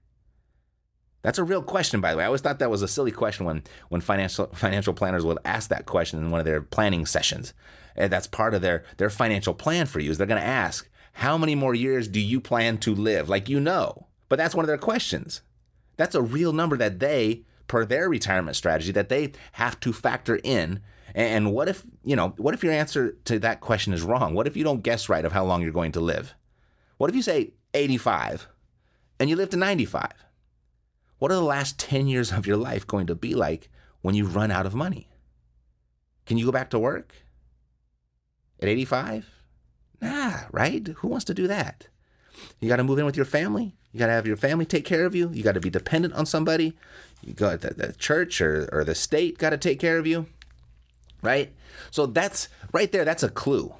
That's 1.23 1.39
a 1.39 1.45
real 1.45 1.63
question, 1.63 2.03
by 2.03 2.11
the 2.11 2.19
way. 2.19 2.25
I 2.25 2.27
always 2.27 2.43
thought 2.43 2.59
that 2.59 2.71
was 2.71 2.83
a 2.83 2.87
silly 2.87 3.13
question 3.13 3.47
when, 3.47 3.63
when 3.89 4.03
financial, 4.03 4.49
financial 4.49 4.93
planners 4.93 5.25
would 5.25 5.39
ask 5.47 5.71
that 5.71 5.87
question 5.87 6.19
in 6.19 6.31
one 6.31 6.39
of 6.39 6.45
their 6.45 6.61
planning 6.61 7.07
sessions. 7.07 7.55
And 7.97 8.13
that's 8.13 8.27
part 8.27 8.53
of 8.53 8.61
their, 8.61 8.85
their 8.99 9.09
financial 9.09 9.55
plan 9.55 9.87
for 9.87 10.01
you 10.01 10.11
is 10.11 10.19
they're 10.19 10.27
going 10.27 10.39
to 10.39 10.47
ask, 10.47 10.87
how 11.15 11.39
many 11.39 11.55
more 11.55 11.75
years 11.75 12.07
do 12.07 12.21
you 12.21 12.39
plan 12.39 12.77
to 12.81 12.95
live? 12.95 13.31
Like 13.31 13.49
you 13.49 13.59
know, 13.59 14.09
but 14.29 14.37
that's 14.37 14.55
one 14.55 14.67
of 14.67 14.69
their 14.69 14.77
questions. 14.77 15.41
That's 15.97 16.15
a 16.15 16.21
real 16.21 16.53
number 16.53 16.77
that 16.77 16.99
they, 16.99 17.47
per 17.69 17.87
their 17.87 18.07
retirement 18.07 18.57
strategy, 18.57 18.93
that 18.93 19.09
they 19.09 19.33
have 19.53 19.81
to 19.81 19.95
factor 19.95 20.39
in 20.45 20.83
and 21.15 21.53
what 21.53 21.69
if, 21.69 21.83
you 22.05 22.17
know, 22.17 22.35
what 22.37 22.55
if 22.55 22.63
your 22.63 22.73
answer 22.73 23.17
to 23.25 23.39
that 23.41 23.61
question 23.61 23.93
is 23.93 24.03
wrong? 24.03 24.35
What 24.35 24.47
if 24.47 24.57
you 24.57 24.65
don't 24.65 24.83
guess 24.83 25.09
right 25.09 25.25
of 25.25 25.33
how 25.33 25.45
long 25.45 25.63
you're 25.63 25.73
going 25.73 25.93
to 25.93 26.01
live? 26.01 26.35
What 26.97 27.11
if 27.11 27.17
you 27.17 27.23
say 27.23 27.53
85 27.75 28.49
and 29.21 29.29
you 29.29 29.37
live 29.37 29.51
to 29.51 29.57
95? 29.57 30.11
What 31.19 31.31
are 31.31 31.37
the 31.37 31.43
last 31.43 31.79
10 31.79 32.07
years 32.07 32.33
of 32.33 32.47
your 32.47 32.57
life 32.57 32.87
going 32.87 33.07
to 33.07 33.15
be 33.15 33.35
like 33.35 33.71
when 34.01 34.15
you 34.15 34.27
run 34.27 34.51
out 34.51 34.67
of 34.67 34.75
money? 34.75 35.09
Can 36.27 36.39
you 36.39 36.47
go 36.47 36.53
back 36.53 36.71
to 36.71 36.79
work 36.79 37.15
at 38.61 38.69
85? 38.69 39.29
Nah, 40.01 40.41
right? 40.51 40.87
Who 40.87 41.09
wants 41.09 41.25
to 41.27 41.35
do 41.35 41.47
that? 41.47 41.89
You 42.61 42.69
got 42.69 42.77
to 42.77 42.85
move 42.85 42.99
in 42.99 43.05
with 43.05 43.17
your 43.17 43.27
family. 43.27 43.77
You 43.93 44.01
got 44.01 44.07
to 44.07 44.13
have 44.13 44.27
your 44.27 44.37
family 44.37 44.65
take 44.65 44.85
care 44.85 45.05
of 45.05 45.15
you. 45.15 45.31
You 45.33 45.43
got 45.43 45.53
to 45.53 45.61
be 45.61 45.71
dependent 45.71 46.15
on 46.15 46.27
somebody. 46.27 46.77
You 47.23 47.35
got 47.35 47.61
the, 47.61 47.75
the 47.75 47.93
church 47.93 48.41
or, 48.41 48.69
or 48.73 48.85
the 48.85 48.95
state 48.95 49.39
got 49.39 49.51
to 49.51 49.59
take 49.59 49.79
care 49.79 49.99
of 49.99 50.07
you. 50.07 50.27
Right? 51.23 51.53
So 51.91 52.07
that's 52.07 52.49
right 52.73 52.91
there. 52.91 53.05
That's 53.05 53.23
a 53.23 53.29
clue. 53.29 53.75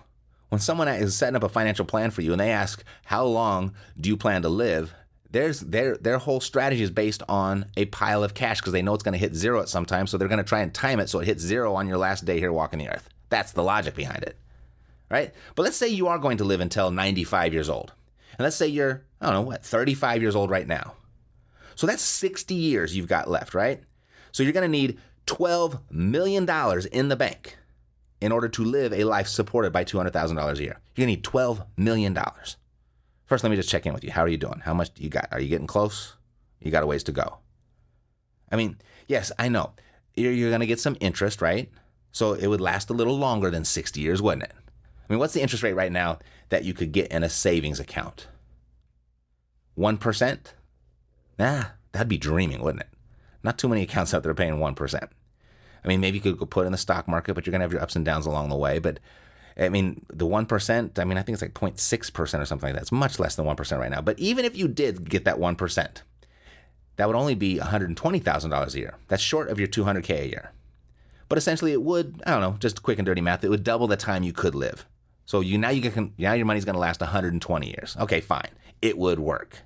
When 0.49 0.61
someone 0.61 0.89
is 0.89 1.17
setting 1.17 1.37
up 1.37 1.43
a 1.43 1.49
financial 1.49 1.85
plan 1.85 2.11
for 2.11 2.23
you 2.23 2.33
and 2.33 2.41
they 2.41 2.51
ask, 2.51 2.85
How 3.07 3.25
long 3.25 3.75
do 3.99 4.09
you 4.09 4.17
plan 4.17 4.43
to 4.43 4.49
live? 4.49 4.95
There's 5.31 5.61
their 5.61 5.97
their 5.97 6.19
whole 6.19 6.41
strategy 6.41 6.83
is 6.83 6.91
based 6.91 7.23
on 7.27 7.65
a 7.75 7.87
pile 7.87 8.23
of 8.23 8.35
cash 8.35 8.61
because 8.61 8.75
they 8.75 8.83
know 8.83 8.93
it's 8.93 9.03
going 9.03 9.15
to 9.15 9.19
hit 9.19 9.35
zero 9.35 9.61
at 9.61 9.71
some 9.71 9.87
time, 9.87 10.07
so 10.07 10.19
they're 10.19 10.29
going 10.29 10.37
to 10.37 10.45
try 10.45 10.61
and 10.61 10.75
time 10.75 11.01
it 11.01 11.09
so 11.09 11.21
it 11.21 11.27
hits 11.27 11.43
zero 11.43 11.75
on 11.75 11.89
your 11.89 11.97
last 11.97 12.27
day 12.27 12.39
here 12.39 12.53
walking 12.53 12.79
the 12.79 12.91
earth. 12.91 13.09
That's 13.31 13.53
the 13.53 13.63
logic 13.63 13.95
behind 13.95 14.25
it, 14.25 14.37
right? 15.11 15.33
But 15.55 15.63
let's 15.63 15.79
say 15.79 15.89
you 15.89 16.07
are 16.09 16.19
going 16.19 16.37
to 16.37 16.45
live 16.45 16.61
until 16.61 16.91
95 16.91 17.55
years 17.55 17.71
old, 17.71 17.95
and 18.37 18.45
let's 18.45 18.57
say 18.57 18.67
you're 18.67 19.05
I 19.23 19.27
don't 19.27 19.35
know 19.35 19.41
what 19.41 19.65
35 19.65 20.21
years 20.21 20.37
old 20.37 20.51
right 20.51 20.67
now. 20.67 20.97
So 21.77 21.87
that's 21.87 22.03
60 22.03 22.55
years 22.55 22.95
you've 22.95 23.09
got 23.09 23.31
left, 23.31 23.55
right? 23.55 23.81
So 24.33 24.43
you're 24.43 24.53
going 24.53 24.71
to 24.71 24.79
need 24.79 24.99
12 25.27 25.79
million 25.91 26.45
dollars 26.45 26.87
in 26.87 27.09
the 27.09 27.17
bank 27.17 27.57
in 28.21 28.33
order 28.33 28.49
to 28.49 28.65
live 28.65 28.93
a 28.93 29.05
life 29.05 29.27
supported 29.27 29.73
by 29.73 29.85
$200,000 29.85 30.59
a 30.59 30.63
year. 30.63 30.81
You're 30.95 31.07
going 31.07 31.15
to 31.15 31.17
need 31.17 31.25
12 31.25 31.63
million 31.77 32.15
dollars. 32.15 32.57
First, 33.25 33.43
let 33.45 33.51
me 33.51 33.57
just 33.57 33.69
check 33.69 33.87
in 33.87 33.95
with 33.95 34.05
you. 34.05 34.11
How 34.11 34.23
are 34.23 34.29
you 34.29 34.37
doing? 34.37 34.61
How 34.65 34.75
much 34.75 34.95
do 34.95 35.03
you 35.03 35.09
got? 35.09 35.29
Are 35.33 35.41
you 35.41 35.49
getting 35.49 35.67
close? 35.67 36.17
You 36.61 36.71
got 36.71 36.85
a 36.85 36.87
ways 36.87 37.03
to 37.05 37.13
go. 37.13 37.39
I 38.51 38.57
mean, 38.57 38.77
yes, 39.09 39.33
I 39.39 39.49
know. 39.49 39.73
You're, 40.15 40.33
you're 40.33 40.51
going 40.51 40.61
to 40.61 40.67
get 40.67 40.79
some 40.81 40.97
interest, 41.01 41.41
right? 41.41 41.71
So 42.13 42.35
it 42.35 42.47
would 42.47 42.61
last 42.61 42.91
a 42.91 42.93
little 42.93 43.17
longer 43.17 43.51
than 43.51 43.65
60 43.65 44.01
years, 44.01 44.21
wouldn't 44.21 44.45
it? 44.45 44.53
I 44.55 45.13
mean, 45.13 45.19
what's 45.19 45.35
the 45.35 45.41
interest 45.41 45.63
rate 45.63 45.73
right 45.73 45.91
now 45.91 46.19
that 46.51 46.65
you 46.65 46.75
could 46.75 46.93
get 46.93 47.11
in 47.11 47.25
a 47.25 47.29
savings 47.29 47.81
account? 47.81 48.29
1%? 49.79 50.39
Nah, 51.39 51.65
that'd 51.93 52.09
be 52.09 52.19
dreaming, 52.19 52.63
wouldn't 52.63 52.83
it? 52.83 52.89
Not 53.43 53.59
too 53.59 53.69
many 53.69 53.83
accounts 53.83 54.15
out 54.15 54.23
there 54.23 54.35
paying 54.35 54.55
1%. 54.55 55.09
I 55.85 55.89
mean, 55.89 56.01
maybe 56.01 56.19
you 56.19 56.35
could 56.35 56.51
put 56.51 56.67
in 56.67 56.73
the 56.73 56.79
stock 56.79 57.09
market, 57.09 57.35
but 57.35 57.47
you're 57.47 57.51
going 57.51 57.61
to 57.61 57.65
have 57.65 57.73
your 57.73 57.83
ups 57.83 57.97
and 57.97 58.05
downs 58.05 58.27
along 58.27 58.49
the 58.49 58.57
way. 58.57 58.79
But 58.79 59.01
I 59.57 59.69
mean, 59.69 60.05
the 60.09 60.27
1%, 60.27 60.99
I 60.99 61.05
mean, 61.05 61.19
I 61.19 61.23
think 61.23 61.35
it's 61.35 61.43
like 61.43 61.55
0.6% 61.55 62.41
or 62.41 62.47
something 62.47 62.69
like 62.69 62.75
that. 62.75 62.83
It's 62.83 62.93
much 62.93 63.19
less 63.19 63.35
than 63.35 63.45
1% 63.45 63.79
right 63.79 63.91
now. 63.91 64.01
But 64.01 64.19
even 64.19 64.45
if 64.45 64.57
you 64.57 64.69
did 64.69 65.09
get 65.09 65.25
that 65.25 65.39
1%, 65.39 66.03
that 66.97 67.07
would 67.07 67.17
only 67.17 67.35
be 67.35 67.59
$120,000 67.59 68.75
a 68.75 68.79
year. 68.79 68.95
That's 69.09 69.23
short 69.23 69.49
of 69.49 69.59
your 69.59 69.69
200K 69.69 70.21
a 70.21 70.29
year. 70.29 70.53
But 71.29 71.39
essentially, 71.39 71.73
it 71.73 71.83
would, 71.83 72.23
I 72.27 72.31
don't 72.31 72.41
know, 72.41 72.57
just 72.59 72.83
quick 72.83 72.99
and 72.99 73.07
dirty 73.07 73.23
math, 73.23 73.43
it 73.43 73.49
would 73.49 73.65
double 73.65 73.87
the 73.87 73.97
time 73.97 74.23
you 74.23 74.33
could 74.33 74.55
live. 74.55 74.87
So 75.25 75.41
you 75.41 75.57
now 75.57 75.71
you 75.71 75.91
can 75.91 76.13
now 76.19 76.35
your 76.35 76.45
money's 76.45 76.65
going 76.65 76.75
to 76.75 76.81
last 76.81 77.01
120 77.01 77.67
years. 77.67 77.97
Okay, 77.99 78.21
fine. 78.21 78.51
It 78.83 78.99
would 78.99 79.19
work. 79.19 79.61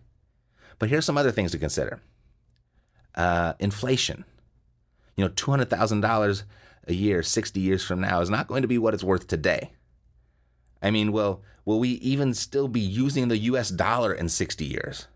But 0.78 0.90
here's 0.90 1.04
some 1.04 1.18
other 1.18 1.33
things 1.33 1.50
to 1.52 1.59
consider. 1.59 2.00
Uh, 3.16 3.54
inflation. 3.58 4.25
You 5.16 5.25
know, 5.25 5.30
$200,000 5.30 6.42
a 6.87 6.94
year 6.94 7.23
60 7.23 7.61
years 7.61 7.85
from 7.85 8.00
now 8.00 8.20
is 8.20 8.30
not 8.30 8.46
going 8.46 8.62
to 8.62 8.68
be 8.68 8.78
what 8.78 8.94
it's 8.94 9.04
worth 9.04 9.26
today. 9.26 9.73
I 10.82 10.90
mean, 10.90 11.12
will 11.12 11.42
will 11.64 11.80
we 11.80 11.90
even 11.90 12.32
still 12.35 12.68
be 12.68 12.80
using 12.80 13.28
the 13.28 13.38
US 13.38 13.70
dollar 13.70 14.12
in 14.12 14.28
60 14.28 14.64
years? 14.64 15.08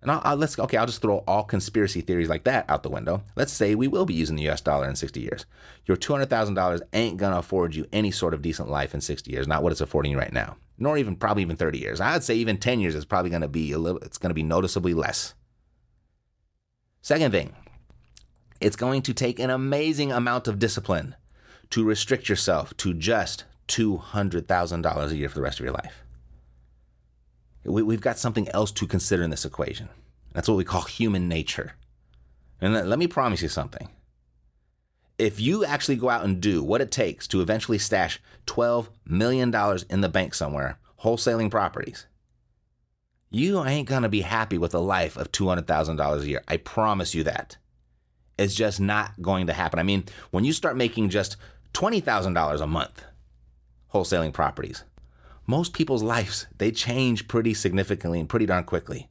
And 0.00 0.12
I'll, 0.12 0.20
I'll, 0.22 0.36
let's 0.36 0.58
okay, 0.58 0.76
I'll 0.76 0.86
just 0.86 1.02
throw 1.02 1.24
all 1.26 1.42
conspiracy 1.42 2.00
theories 2.00 2.28
like 2.28 2.44
that 2.44 2.68
out 2.68 2.82
the 2.82 2.90
window. 2.90 3.22
Let's 3.34 3.52
say 3.52 3.74
we 3.74 3.88
will 3.88 4.04
be 4.04 4.14
using 4.14 4.36
the 4.36 4.48
US 4.50 4.60
dollar 4.60 4.88
in 4.88 4.94
60 4.94 5.20
years. 5.20 5.46
Your 5.86 5.96
$200,000 5.96 6.82
ain't 6.92 7.18
to 7.32 7.38
afford 7.38 7.74
you 7.74 7.86
any 7.92 8.10
sort 8.10 8.34
of 8.34 8.42
decent 8.42 8.68
life 8.68 8.94
in 8.94 9.00
60 9.00 9.30
years, 9.30 9.48
not 9.48 9.62
what 9.62 9.72
it's 9.72 9.80
affording 9.80 10.12
you 10.12 10.18
right 10.18 10.32
now. 10.32 10.56
Nor 10.76 10.98
even 10.98 11.16
probably 11.16 11.42
even 11.42 11.56
30 11.56 11.78
years. 11.78 12.00
I'd 12.00 12.22
say 12.22 12.36
even 12.36 12.58
10 12.58 12.78
years 12.78 12.94
is 12.94 13.04
probably 13.04 13.30
to 13.42 13.48
be 13.48 13.72
a 13.72 13.78
little 13.78 14.00
it's 14.00 14.18
going 14.18 14.30
to 14.30 14.34
be 14.34 14.44
noticeably 14.44 14.94
less. 14.94 15.34
Second 17.08 17.32
thing, 17.32 17.54
it's 18.60 18.76
going 18.76 19.00
to 19.00 19.14
take 19.14 19.38
an 19.38 19.48
amazing 19.48 20.12
amount 20.12 20.46
of 20.46 20.58
discipline 20.58 21.16
to 21.70 21.82
restrict 21.82 22.28
yourself 22.28 22.76
to 22.76 22.92
just 22.92 23.44
$200,000 23.68 25.10
a 25.10 25.16
year 25.16 25.30
for 25.30 25.34
the 25.36 25.40
rest 25.40 25.58
of 25.58 25.64
your 25.64 25.72
life. 25.72 26.04
We, 27.64 27.94
have 27.94 28.02
got 28.02 28.18
something 28.18 28.46
else 28.50 28.70
to 28.72 28.86
consider 28.86 29.22
in 29.22 29.30
this 29.30 29.46
equation. 29.46 29.88
That's 30.34 30.50
what 30.50 30.58
we 30.58 30.64
call 30.64 30.82
human 30.82 31.28
nature. 31.28 31.76
And 32.60 32.74
let 32.74 32.98
me 32.98 33.06
promise 33.06 33.40
you 33.40 33.48
something. 33.48 33.88
If 35.16 35.40
you 35.40 35.64
actually 35.64 35.96
go 35.96 36.10
out 36.10 36.26
and 36.26 36.42
do 36.42 36.62
what 36.62 36.82
it 36.82 36.90
takes 36.90 37.26
to 37.28 37.40
eventually 37.40 37.78
stash 37.78 38.20
$12 38.46 38.88
million 39.06 39.54
in 39.88 40.02
the 40.02 40.10
bank 40.10 40.34
somewhere, 40.34 40.78
wholesaling 41.02 41.50
properties, 41.50 42.04
you 43.30 43.64
ain't 43.64 43.88
going 43.88 44.02
to 44.02 44.08
be 44.08 44.22
happy 44.22 44.56
with 44.56 44.74
a 44.74 44.78
life 44.78 45.16
of 45.16 45.32
$200,000 45.32 46.20
a 46.20 46.26
year. 46.26 46.42
I 46.48 46.56
promise 46.56 47.14
you 47.14 47.24
that. 47.24 47.56
It's 48.38 48.54
just 48.54 48.80
not 48.80 49.20
going 49.20 49.46
to 49.48 49.52
happen. 49.52 49.78
I 49.78 49.82
mean, 49.82 50.04
when 50.30 50.44
you 50.44 50.52
start 50.52 50.76
making 50.76 51.10
just 51.10 51.36
$20,000 51.74 52.60
a 52.60 52.66
month 52.66 53.04
wholesaling 53.92 54.32
properties, 54.32 54.84
most 55.46 55.72
people's 55.72 56.02
lives, 56.02 56.46
they 56.56 56.70
change 56.70 57.28
pretty 57.28 57.52
significantly 57.52 58.20
and 58.20 58.28
pretty 58.28 58.46
darn 58.46 58.64
quickly. 58.64 59.08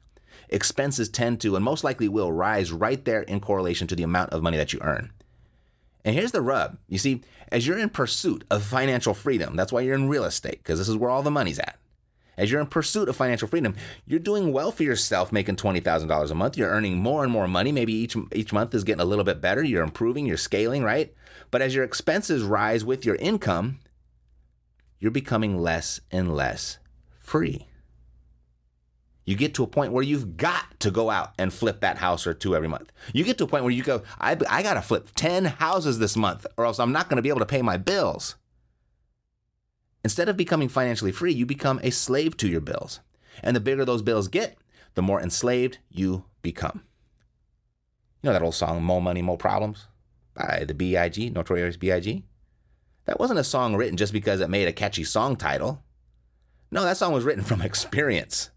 Expenses 0.48 1.08
tend 1.08 1.40
to 1.42 1.56
and 1.56 1.64
most 1.64 1.84
likely 1.84 2.08
will 2.08 2.32
rise 2.32 2.72
right 2.72 3.04
there 3.04 3.22
in 3.22 3.38
correlation 3.38 3.86
to 3.86 3.94
the 3.94 4.02
amount 4.02 4.32
of 4.32 4.42
money 4.42 4.56
that 4.56 4.72
you 4.72 4.78
earn. 4.82 5.12
And 6.04 6.14
here's 6.14 6.32
the 6.32 6.40
rub. 6.40 6.78
You 6.88 6.96
see, 6.96 7.22
as 7.52 7.66
you're 7.66 7.78
in 7.78 7.90
pursuit 7.90 8.44
of 8.50 8.62
financial 8.62 9.14
freedom, 9.14 9.56
that's 9.56 9.72
why 9.72 9.82
you're 9.82 9.94
in 9.94 10.08
real 10.08 10.24
estate, 10.24 10.58
because 10.62 10.78
this 10.78 10.88
is 10.88 10.96
where 10.96 11.10
all 11.10 11.22
the 11.22 11.30
money's 11.30 11.58
at 11.58 11.78
as 12.38 12.50
you're 12.50 12.60
in 12.60 12.68
pursuit 12.68 13.08
of 13.08 13.16
financial 13.16 13.48
freedom, 13.48 13.74
you're 14.06 14.20
doing 14.20 14.52
well 14.52 14.70
for 14.70 14.84
yourself 14.84 15.32
making 15.32 15.56
$20,000 15.56 16.30
a 16.30 16.34
month. 16.34 16.56
You're 16.56 16.70
earning 16.70 16.96
more 16.96 17.24
and 17.24 17.32
more 17.32 17.48
money. 17.48 17.72
Maybe 17.72 17.92
each 17.92 18.16
each 18.32 18.52
month 18.52 18.74
is 18.74 18.84
getting 18.84 19.02
a 19.02 19.04
little 19.04 19.24
bit 19.24 19.40
better. 19.40 19.62
You're 19.62 19.82
improving, 19.82 20.24
you're 20.24 20.36
scaling, 20.36 20.84
right? 20.84 21.12
But 21.50 21.60
as 21.62 21.74
your 21.74 21.84
expenses 21.84 22.44
rise 22.44 22.84
with 22.84 23.04
your 23.04 23.16
income, 23.16 23.80
you're 25.00 25.10
becoming 25.10 25.58
less 25.58 26.00
and 26.10 26.34
less 26.34 26.78
free. 27.18 27.66
You 29.24 29.36
get 29.36 29.52
to 29.54 29.62
a 29.62 29.66
point 29.66 29.92
where 29.92 30.02
you've 30.02 30.38
got 30.38 30.80
to 30.80 30.90
go 30.90 31.10
out 31.10 31.34
and 31.38 31.52
flip 31.52 31.80
that 31.80 31.98
house 31.98 32.26
or 32.26 32.32
two 32.32 32.56
every 32.56 32.68
month. 32.68 32.90
You 33.12 33.24
get 33.24 33.36
to 33.38 33.44
a 33.44 33.46
point 33.46 33.62
where 33.62 33.72
you 33.72 33.82
go, 33.82 34.02
I, 34.18 34.38
I 34.48 34.62
got 34.62 34.74
to 34.74 34.80
flip 34.80 35.08
10 35.16 35.44
houses 35.44 35.98
this 35.98 36.16
month, 36.16 36.46
or 36.56 36.64
else 36.64 36.80
I'm 36.80 36.92
not 36.92 37.10
going 37.10 37.16
to 37.16 37.22
be 37.22 37.28
able 37.28 37.40
to 37.40 37.46
pay 37.46 37.60
my 37.60 37.76
bills. 37.76 38.36
Instead 40.04 40.28
of 40.28 40.36
becoming 40.36 40.68
financially 40.68 41.12
free, 41.12 41.32
you 41.32 41.44
become 41.44 41.80
a 41.82 41.90
slave 41.90 42.36
to 42.36 42.48
your 42.48 42.60
bills. 42.60 43.00
And 43.42 43.54
the 43.54 43.60
bigger 43.60 43.84
those 43.84 44.02
bills 44.02 44.28
get, 44.28 44.58
the 44.94 45.02
more 45.02 45.20
enslaved 45.20 45.78
you 45.90 46.24
become. 46.42 46.82
You 48.22 48.28
know 48.28 48.32
that 48.32 48.42
old 48.42 48.54
song, 48.54 48.82
More 48.82 49.02
Money, 49.02 49.22
More 49.22 49.38
Problems 49.38 49.86
by 50.34 50.64
the 50.66 50.74
B.I.G., 50.74 51.30
Notorious 51.30 51.76
B.I.G.? 51.76 52.24
That 53.04 53.20
wasn't 53.20 53.40
a 53.40 53.44
song 53.44 53.76
written 53.76 53.96
just 53.96 54.12
because 54.12 54.40
it 54.40 54.50
made 54.50 54.68
a 54.68 54.72
catchy 54.72 55.04
song 55.04 55.36
title. 55.36 55.82
No, 56.70 56.82
that 56.82 56.96
song 56.96 57.12
was 57.12 57.24
written 57.24 57.44
from 57.44 57.62
experience. 57.62 58.50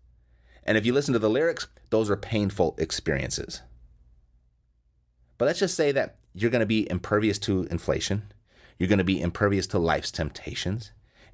And 0.63 0.77
if 0.77 0.85
you 0.85 0.93
listen 0.93 1.13
to 1.13 1.19
the 1.19 1.29
lyrics, 1.29 1.67
those 1.89 2.09
are 2.09 2.17
painful 2.17 2.75
experiences. 2.77 3.61
But 5.37 5.45
let's 5.45 5.59
just 5.59 5.75
say 5.75 5.91
that 5.91 6.17
you're 6.33 6.51
going 6.51 6.59
to 6.59 6.67
be 6.67 6.89
impervious 6.89 7.39
to 7.39 7.63
inflation. 7.71 8.31
You're 8.77 8.89
going 8.89 8.99
to 8.99 9.03
be 9.03 9.21
impervious 9.21 9.67
to 9.67 9.79
life's 9.79 10.11
temptations 10.11 10.91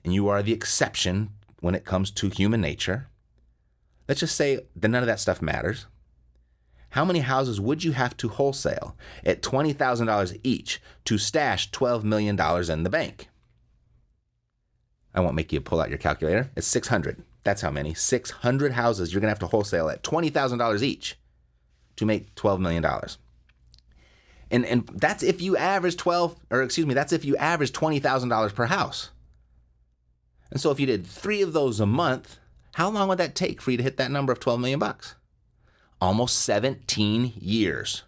and 0.07 0.13
you 0.13 0.29
are 0.29 0.41
the 0.41 0.53
exception 0.53 1.31
when 1.59 1.75
it 1.75 1.83
comes 1.83 2.11
to 2.11 2.29
human 2.29 2.61
nature, 2.61 3.09
let's 4.07 4.21
just 4.21 4.37
say 4.37 4.61
that 4.73 4.87
none 4.87 5.03
of 5.03 5.07
that 5.07 5.19
stuff 5.19 5.41
matters. 5.41 5.85
How 6.91 7.03
many 7.03 7.19
houses 7.19 7.59
would 7.59 7.83
you 7.83 7.91
have 7.91 8.15
to 8.15 8.29
wholesale 8.29 8.95
at 9.25 9.41
$20,000 9.41 10.39
each 10.43 10.81
to 11.03 11.17
stash 11.17 11.71
$12 11.71 12.03
million 12.05 12.39
in 12.71 12.83
the 12.83 12.89
bank? 12.89 13.27
I 15.13 15.19
won't 15.19 15.35
make 15.35 15.51
you 15.51 15.59
pull 15.59 15.81
out 15.81 15.89
your 15.89 15.97
calculator. 15.97 16.51
It's 16.55 16.67
600. 16.67 17.21
That's 17.43 17.61
how 17.61 17.69
many. 17.69 17.93
600 17.93 18.71
houses 18.71 19.11
you're 19.11 19.19
going 19.19 19.27
to 19.27 19.31
have 19.31 19.39
to 19.39 19.47
wholesale 19.47 19.89
at 19.89 20.03
$20,000 20.03 20.81
each 20.83 21.17
to 21.97 22.05
make 22.05 22.33
$12 22.35 22.59
million. 22.59 22.85
And, 24.51 24.65
and 24.65 24.87
that's 24.87 25.21
if 25.21 25.41
you 25.41 25.57
average 25.57 25.97
12, 25.97 26.37
or 26.49 26.61
excuse 26.63 26.87
me, 26.87 26.93
that's 26.93 27.11
if 27.11 27.25
you 27.25 27.35
average 27.35 27.73
$20,000 27.73 28.55
per 28.55 28.67
house. 28.67 29.09
And 30.51 30.61
so 30.61 30.71
if 30.71 30.79
you 30.79 30.85
did 30.85 31.05
three 31.05 31.41
of 31.41 31.53
those 31.53 31.79
a 31.79 31.85
month, 31.85 32.37
how 32.75 32.89
long 32.89 33.07
would 33.09 33.17
that 33.17 33.35
take 33.35 33.61
for 33.61 33.71
you 33.71 33.77
to 33.77 33.83
hit 33.83 33.97
that 33.97 34.11
number 34.11 34.31
of 34.31 34.39
12 34.39 34.59
million 34.59 34.79
bucks? 34.79 35.15
Almost 35.99 36.39
17 36.41 37.33
years. 37.35 38.03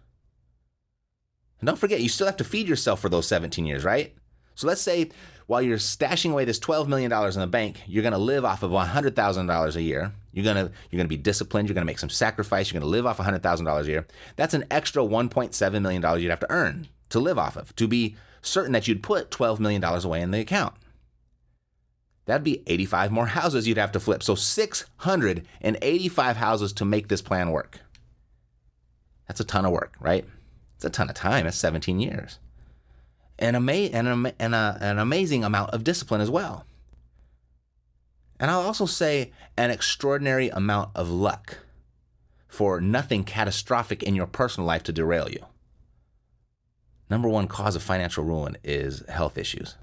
And 1.59 1.67
don't 1.67 1.79
forget, 1.79 2.01
you 2.01 2.09
still 2.09 2.27
have 2.27 2.37
to 2.37 2.43
feed 2.43 2.67
yourself 2.67 2.99
for 2.99 3.09
those 3.09 3.27
17 3.27 3.65
years, 3.65 3.83
right? 3.83 4.15
So 4.55 4.67
let's 4.67 4.81
say 4.81 5.09
while 5.47 5.61
you're 5.61 5.77
stashing 5.77 6.31
away 6.31 6.45
this 6.45 6.59
$12 6.59 6.87
million 6.87 7.11
in 7.11 7.39
the 7.39 7.47
bank, 7.47 7.81
you're 7.87 8.03
going 8.03 8.13
to 8.13 8.19
live 8.19 8.45
off 8.45 8.61
of 8.61 8.71
$100,000 8.71 9.75
a 9.75 9.81
year. 9.81 10.13
You're 10.31 10.43
going 10.43 10.57
to 10.57 10.71
you're 10.91 10.97
going 10.97 11.07
to 11.07 11.15
be 11.15 11.17
disciplined, 11.17 11.67
you're 11.67 11.73
going 11.73 11.81
to 11.81 11.89
make 11.89 11.97
some 11.97 12.09
sacrifice, 12.09 12.71
you're 12.71 12.79
going 12.79 12.87
to 12.87 12.95
live 12.95 13.07
off 13.07 13.17
$100,000 13.17 13.81
a 13.81 13.87
year. 13.87 14.05
That's 14.35 14.53
an 14.53 14.65
extra 14.69 15.01
$1.7 15.01 15.81
million 15.81 16.21
you'd 16.21 16.29
have 16.29 16.39
to 16.41 16.51
earn 16.51 16.87
to 17.09 17.19
live 17.19 17.39
off 17.39 17.57
of, 17.57 17.75
to 17.77 17.87
be 17.87 18.15
certain 18.41 18.73
that 18.73 18.87
you'd 18.87 19.01
put 19.01 19.31
$12 19.31 19.59
million 19.59 19.83
away 19.83 20.21
in 20.21 20.29
the 20.31 20.39
account. 20.39 20.75
That'd 22.29 22.43
be 22.43 22.61
85 22.67 23.11
more 23.11 23.25
houses 23.25 23.67
you'd 23.67 23.79
have 23.79 23.91
to 23.93 23.99
flip. 23.99 24.21
So 24.21 24.35
685 24.35 26.37
houses 26.37 26.71
to 26.73 26.85
make 26.85 27.07
this 27.07 27.23
plan 27.23 27.49
work. 27.49 27.79
That's 29.27 29.39
a 29.39 29.43
ton 29.43 29.65
of 29.65 29.71
work, 29.71 29.95
right? 29.99 30.23
It's 30.75 30.85
a 30.85 30.91
ton 30.91 31.09
of 31.09 31.15
time. 31.15 31.47
It's 31.47 31.57
17 31.57 31.99
years. 31.99 32.37
And, 33.39 33.55
ama- 33.55 33.73
and, 33.73 34.07
a, 34.07 34.33
and 34.37 34.53
a, 34.53 34.77
an 34.79 34.99
amazing 34.99 35.43
amount 35.43 35.71
of 35.71 35.83
discipline 35.83 36.21
as 36.21 36.29
well. 36.29 36.67
And 38.39 38.51
I'll 38.51 38.61
also 38.61 38.85
say 38.85 39.31
an 39.57 39.71
extraordinary 39.71 40.49
amount 40.49 40.91
of 40.93 41.09
luck 41.09 41.57
for 42.47 42.79
nothing 42.79 43.23
catastrophic 43.23 44.03
in 44.03 44.13
your 44.13 44.27
personal 44.27 44.67
life 44.67 44.83
to 44.83 44.93
derail 44.93 45.31
you. 45.31 45.43
Number 47.09 47.27
one 47.27 47.47
cause 47.47 47.75
of 47.75 47.81
financial 47.81 48.23
ruin 48.23 48.55
is 48.63 49.03
health 49.09 49.35
issues. 49.35 49.77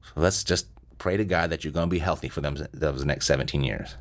So 0.00 0.12
let's 0.16 0.42
just 0.42 0.64
pray 1.00 1.16
to 1.16 1.24
God 1.24 1.50
that 1.50 1.64
you're 1.64 1.72
going 1.72 1.88
to 1.88 1.90
be 1.90 1.98
healthy 1.98 2.28
for 2.28 2.40
them 2.40 2.56
those 2.72 3.04
next 3.04 3.26
17 3.26 3.64
years. 3.64 3.96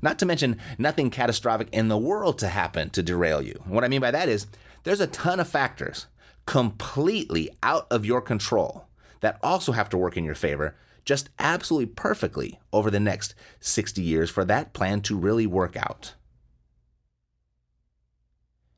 Not 0.00 0.18
to 0.18 0.26
mention 0.26 0.58
nothing 0.78 1.10
catastrophic 1.10 1.68
in 1.70 1.86
the 1.86 1.96
world 1.96 2.38
to 2.40 2.48
happen 2.48 2.90
to 2.90 3.02
derail 3.04 3.40
you. 3.40 3.60
And 3.64 3.72
what 3.72 3.84
I 3.84 3.88
mean 3.88 4.00
by 4.00 4.10
that 4.10 4.28
is 4.28 4.48
there's 4.82 5.00
a 5.00 5.06
ton 5.06 5.38
of 5.38 5.48
factors 5.48 6.06
completely 6.44 7.50
out 7.62 7.86
of 7.90 8.04
your 8.04 8.20
control 8.20 8.88
that 9.20 9.38
also 9.44 9.70
have 9.70 9.88
to 9.90 9.96
work 9.96 10.16
in 10.16 10.24
your 10.24 10.34
favor 10.34 10.74
just 11.04 11.28
absolutely 11.38 11.86
perfectly 11.86 12.58
over 12.72 12.90
the 12.90 13.00
next 13.00 13.34
60 13.60 14.02
years 14.02 14.30
for 14.30 14.44
that 14.44 14.72
plan 14.72 15.00
to 15.02 15.16
really 15.16 15.46
work 15.46 15.76
out. 15.76 16.14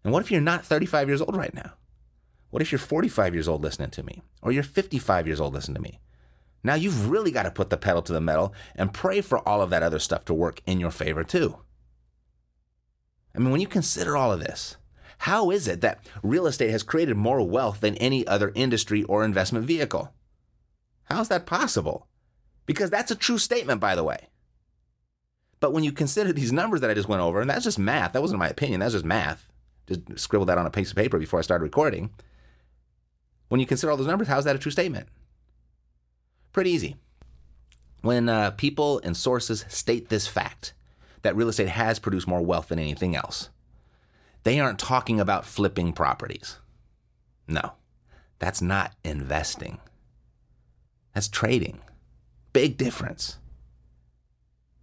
And 0.03 0.13
what 0.13 0.23
if 0.23 0.31
you're 0.31 0.41
not 0.41 0.67
35 0.67 1.09
years 1.09 1.23
old 1.23 1.37
right 1.37 1.55
now? 1.55 1.73
What 2.51 2.63
if 2.63 2.71
you're 2.71 2.79
45 2.79 3.35
years 3.35 3.49
old 3.49 3.63
listening 3.63 3.91
to 3.91 4.03
me? 4.03 4.23
Or 4.43 4.53
you're 4.53 4.63
55 4.63 5.27
years 5.27 5.41
old 5.41 5.55
listening 5.55 5.77
to 5.77 5.83
me? 5.83 6.01
Now 6.65 6.75
you've 6.75 7.11
really 7.11 7.31
got 7.31 7.43
to 7.43 7.51
put 7.51 7.69
the 7.69 7.77
pedal 7.77 8.03
to 8.03 8.13
the 8.13 8.21
metal 8.21 8.55
and 8.75 8.93
pray 8.93 9.21
for 9.21 9.47
all 9.47 9.61
of 9.61 9.71
that 9.71 9.83
other 9.83 9.99
stuff 9.99 10.25
to 10.25 10.35
work 10.35 10.63
in 10.67 10.81
your 10.81 10.91
favor 10.91 11.23
too. 11.23 11.59
I 13.37 13.39
mean, 13.39 13.51
when 13.51 13.61
you 13.61 13.69
consider 13.69 14.17
all 14.17 14.33
of 14.33 14.41
this, 14.41 14.77
how 15.19 15.51
is 15.51 15.69
it 15.69 15.83
that 15.83 16.09
real 16.23 16.47
estate 16.47 16.71
has 16.71 16.83
created 16.83 17.17
more 17.17 17.43
wealth 17.47 17.81
than 17.81 17.97
any 17.97 18.27
other 18.27 18.51
industry 18.55 19.03
or 19.05 19.25
investment 19.25 19.67
vehicle? 19.67 20.13
How 21.05 21.21
is 21.21 21.29
that 21.29 21.47
possible? 21.47 22.09
Because 22.67 22.91
that's 22.91 23.11
a 23.11 23.17
true 23.17 23.39
statement, 23.39 23.81
by 23.81 23.95
the 23.95 24.05
way. 24.05 24.29
But 25.61 25.73
when 25.73 25.85
you 25.85 25.93
consider 25.93 26.33
these 26.33 26.53
numbers 26.53 26.81
that 26.81 26.91
I 26.91 26.95
just 26.95 27.09
went 27.09 27.23
over, 27.23 27.41
and 27.41 27.49
that's 27.49 27.65
just 27.65 27.79
math, 27.79 28.13
that 28.13 28.23
wasn't 28.23 28.39
my 28.39 28.49
opinion, 28.49 28.81
that's 28.81 28.95
just 28.95 29.05
math. 29.05 29.49
Just 29.87 30.19
scribbled 30.19 30.49
that 30.49 30.59
on 30.59 30.67
a 30.67 30.71
piece 30.71 30.91
of 30.91 30.97
paper 30.97 31.19
before 31.19 31.39
I 31.39 31.43
started 31.43 31.65
recording. 31.65 32.11
When 33.49 33.61
you 33.61 33.67
consider 33.67 33.91
all 33.91 33.97
those 33.97 34.07
numbers, 34.07 34.29
how 34.29 34.39
is 34.39 34.45
that 34.47 34.57
a 34.57 34.59
true 34.59 34.73
statement? 34.73 35.09
Pretty 36.55 36.71
easy. 36.71 36.97
When 38.01 38.29
uh, 38.29 38.53
people 38.53 39.01
and 39.03 39.17
sources 39.17 39.65
state 39.69 40.09
this 40.09 40.29
fact 40.29 40.73
that 41.23 41.35
real 41.35 41.49
estate 41.49 41.69
has 41.69 41.99
produced 41.99 42.29
more 42.29 42.41
wealth 42.41 42.69
than 42.69 42.79
anything 42.79 43.17
else, 43.17 43.51
they 44.45 44.61
aren't 44.61 44.79
talking 44.79 45.19
about 45.19 45.45
flipping 45.45 45.93
properties. 45.93 46.59
No, 47.49 47.73
that's 48.39 48.63
not 48.63 48.93
investing. 49.03 49.81
That's 51.13 51.29
trading. 51.29 51.81
Big 52.53 52.77
difference. 52.77 53.39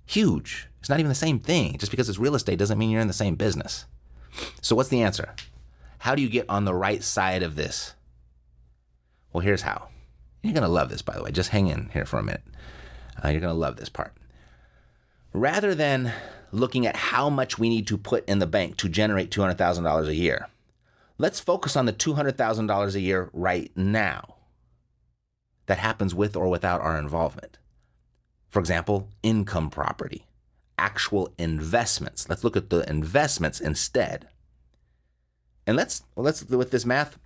Huge. 0.05 0.67
It's 0.81 0.89
not 0.89 0.99
even 0.99 1.09
the 1.09 1.15
same 1.15 1.39
thing. 1.39 1.77
Just 1.77 1.91
because 1.91 2.09
it's 2.09 2.19
real 2.19 2.35
estate 2.35 2.59
doesn't 2.59 2.77
mean 2.77 2.89
you're 2.89 3.01
in 3.01 3.07
the 3.07 3.13
same 3.13 3.35
business. 3.35 3.85
So, 4.61 4.75
what's 4.75 4.89
the 4.89 5.01
answer? 5.01 5.35
How 5.99 6.15
do 6.15 6.21
you 6.21 6.29
get 6.29 6.49
on 6.49 6.65
the 6.65 6.73
right 6.73 7.01
side 7.03 7.43
of 7.43 7.55
this? 7.55 7.93
Well, 9.31 9.41
here's 9.41 9.61
how. 9.61 9.87
You're 10.41 10.53
going 10.53 10.63
to 10.63 10.69
love 10.69 10.89
this, 10.89 11.01
by 11.01 11.13
the 11.13 11.23
way. 11.23 11.31
Just 11.31 11.49
hang 11.49 11.67
in 11.67 11.89
here 11.93 12.05
for 12.05 12.19
a 12.19 12.23
minute. 12.23 12.43
Uh, 13.23 13.29
you're 13.29 13.41
going 13.41 13.53
to 13.53 13.59
love 13.59 13.77
this 13.77 13.89
part. 13.89 14.13
Rather 15.33 15.75
than 15.75 16.13
looking 16.51 16.85
at 16.85 16.95
how 16.95 17.29
much 17.29 17.57
we 17.57 17.69
need 17.69 17.87
to 17.87 17.97
put 17.97 18.27
in 18.27 18.39
the 18.39 18.47
bank 18.47 18.77
to 18.77 18.89
generate 18.89 19.31
$200,000 19.31 20.07
a 20.07 20.15
year, 20.15 20.47
let's 21.17 21.39
focus 21.39 21.75
on 21.75 21.85
the 21.85 21.93
$200,000 21.93 22.95
a 22.95 22.99
year 22.99 23.29
right 23.33 23.71
now 23.75 24.35
that 25.67 25.77
happens 25.77 26.13
with 26.13 26.35
or 26.35 26.49
without 26.49 26.81
our 26.81 26.97
involvement. 26.97 27.57
For 28.49 28.59
example, 28.59 29.07
income 29.23 29.69
property, 29.69 30.25
actual 30.77 31.31
investments. 31.37 32.27
Let's 32.27 32.43
look 32.43 32.57
at 32.57 32.69
the 32.69 32.87
investments 32.89 33.61
instead. 33.61 34.27
And 35.65 35.77
let's 35.77 36.03
well, 36.15 36.25
let's 36.25 36.43
with 36.43 36.71
this 36.71 36.85
math, 36.85 37.17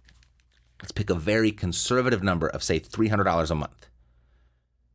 let's 0.85 0.91
pick 0.91 1.09
a 1.09 1.15
very 1.15 1.51
conservative 1.51 2.21
number 2.21 2.45
of 2.47 2.61
say 2.61 2.79
$300 2.79 3.49
a 3.49 3.55
month. 3.55 3.87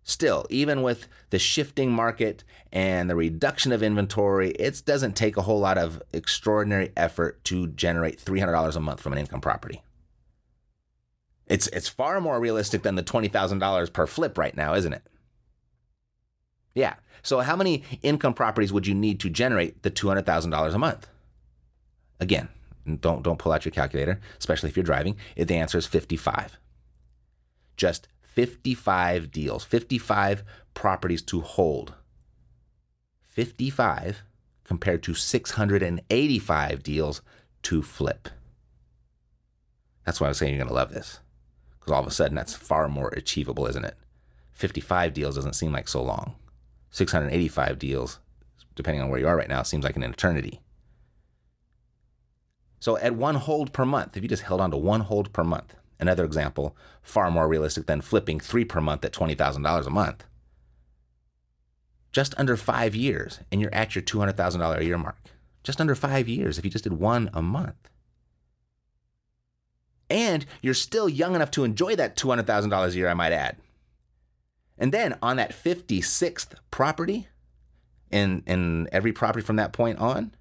Still, 0.04 0.46
even 0.48 0.82
with 0.82 1.08
the 1.30 1.38
shifting 1.40 1.90
market 1.90 2.44
and 2.72 3.10
the 3.10 3.16
reduction 3.16 3.72
of 3.72 3.82
inventory, 3.82 4.50
it 4.50 4.82
doesn't 4.86 5.16
take 5.16 5.36
a 5.36 5.42
whole 5.42 5.58
lot 5.58 5.78
of 5.78 6.00
extraordinary 6.12 6.92
effort 6.96 7.42
to 7.42 7.66
generate 7.66 8.24
$300 8.24 8.76
a 8.76 8.78
month 8.78 9.00
from 9.00 9.12
an 9.12 9.18
income 9.18 9.40
property. 9.40 9.82
It's 11.48 11.66
it's 11.68 11.88
far 11.88 12.20
more 12.20 12.38
realistic 12.38 12.82
than 12.82 12.94
the 12.94 13.02
$20,000 13.02 13.92
per 13.92 14.06
flip 14.06 14.38
right 14.38 14.56
now, 14.56 14.74
isn't 14.74 14.92
it? 14.92 15.02
Yeah. 16.72 16.94
So 17.20 17.40
how 17.40 17.56
many 17.56 17.82
income 18.00 18.34
properties 18.34 18.72
would 18.72 18.86
you 18.86 18.94
need 18.94 19.18
to 19.20 19.28
generate 19.28 19.82
the 19.82 19.90
$200,000 19.90 20.72
a 20.72 20.78
month? 20.78 21.08
Again, 22.20 22.48
don't 23.00 23.22
don't 23.22 23.38
pull 23.38 23.52
out 23.52 23.64
your 23.64 23.72
calculator, 23.72 24.20
especially 24.38 24.68
if 24.68 24.76
you're 24.76 24.84
driving. 24.84 25.16
If 25.36 25.48
The 25.48 25.56
answer 25.56 25.78
is 25.78 25.86
55. 25.86 26.58
Just 27.76 28.08
55 28.22 29.30
deals, 29.30 29.64
55 29.64 30.44
properties 30.74 31.22
to 31.22 31.40
hold. 31.40 31.94
55 33.22 34.22
compared 34.64 35.02
to 35.02 35.14
685 35.14 36.82
deals 36.82 37.22
to 37.62 37.82
flip. 37.82 38.28
That's 40.04 40.20
why 40.20 40.26
I 40.26 40.30
was 40.30 40.38
saying 40.38 40.54
you're 40.54 40.64
going 40.64 40.68
to 40.68 40.74
love 40.74 40.92
this 40.92 41.20
because 41.78 41.92
all 41.92 42.00
of 42.00 42.06
a 42.06 42.10
sudden 42.10 42.36
that's 42.36 42.54
far 42.54 42.88
more 42.88 43.08
achievable, 43.08 43.66
isn't 43.66 43.84
it? 43.84 43.96
55 44.52 45.14
deals 45.14 45.34
doesn't 45.36 45.54
seem 45.54 45.72
like 45.72 45.88
so 45.88 46.02
long. 46.02 46.34
685 46.90 47.78
deals, 47.78 48.18
depending 48.74 49.02
on 49.02 49.08
where 49.08 49.20
you 49.20 49.26
are 49.26 49.36
right 49.36 49.48
now, 49.48 49.62
seems 49.62 49.84
like 49.84 49.96
an 49.96 50.02
eternity. 50.02 50.60
So 52.80 52.96
at 52.98 53.14
one 53.14 53.36
hold 53.36 53.72
per 53.72 53.84
month, 53.84 54.16
if 54.16 54.22
you 54.22 54.28
just 54.28 54.42
held 54.42 54.60
on 54.60 54.70
to 54.72 54.76
one 54.76 55.02
hold 55.02 55.32
per 55.32 55.44
month, 55.44 55.74
another 56.00 56.24
example, 56.24 56.76
far 57.02 57.30
more 57.30 57.46
realistic 57.46 57.86
than 57.86 58.00
flipping 58.00 58.40
three 58.40 58.64
per 58.64 58.80
month 58.80 59.04
at 59.04 59.12
$20,000 59.12 59.86
a 59.86 59.90
month. 59.90 60.24
Just 62.10 62.34
under 62.38 62.56
five 62.56 62.94
years, 62.94 63.40
and 63.52 63.60
you're 63.60 63.74
at 63.74 63.94
your 63.94 64.02
$200,000 64.02 64.78
a 64.78 64.84
year 64.84 64.98
mark. 64.98 65.18
Just 65.62 65.80
under 65.80 65.94
five 65.94 66.28
years 66.28 66.58
if 66.58 66.64
you 66.64 66.70
just 66.70 66.84
did 66.84 66.94
one 66.94 67.30
a 67.32 67.42
month 67.42 67.90
and 70.10 70.44
you're 70.60 70.74
still 70.74 71.08
young 71.08 71.34
enough 71.34 71.52
to 71.52 71.64
enjoy 71.64 71.94
that 71.96 72.16
$200,000 72.16 72.88
a 72.88 72.96
year, 72.96 73.08
I 73.08 73.14
might 73.14 73.32
add. 73.32 73.56
And 74.76 74.92
then 74.92 75.16
on 75.22 75.36
that 75.36 75.52
56th 75.52 76.54
property, 76.70 77.28
and, 78.10 78.42
and 78.46 78.88
every 78.90 79.12
property 79.12 79.44
from 79.44 79.56
that 79.56 79.72
point 79.72 79.98
on, 79.98 80.34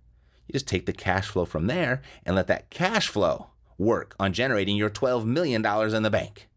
you 0.50 0.54
just 0.54 0.68
take 0.68 0.88
the 0.88 0.94
cash 0.94 1.28
flow 1.28 1.46
from 1.46 1.68
there 1.68 2.02
and 2.26 2.36
let 2.36 2.48
that 2.48 2.72
cash 2.72 3.08
flow 3.08 3.52
work 3.78 4.16
on 4.20 4.34
generating 4.34 4.76
your 4.76 4.90
$12 4.90 5.24
million 5.24 5.64
in 5.64 6.04
the 6.04 6.10
bank. 6.10 6.48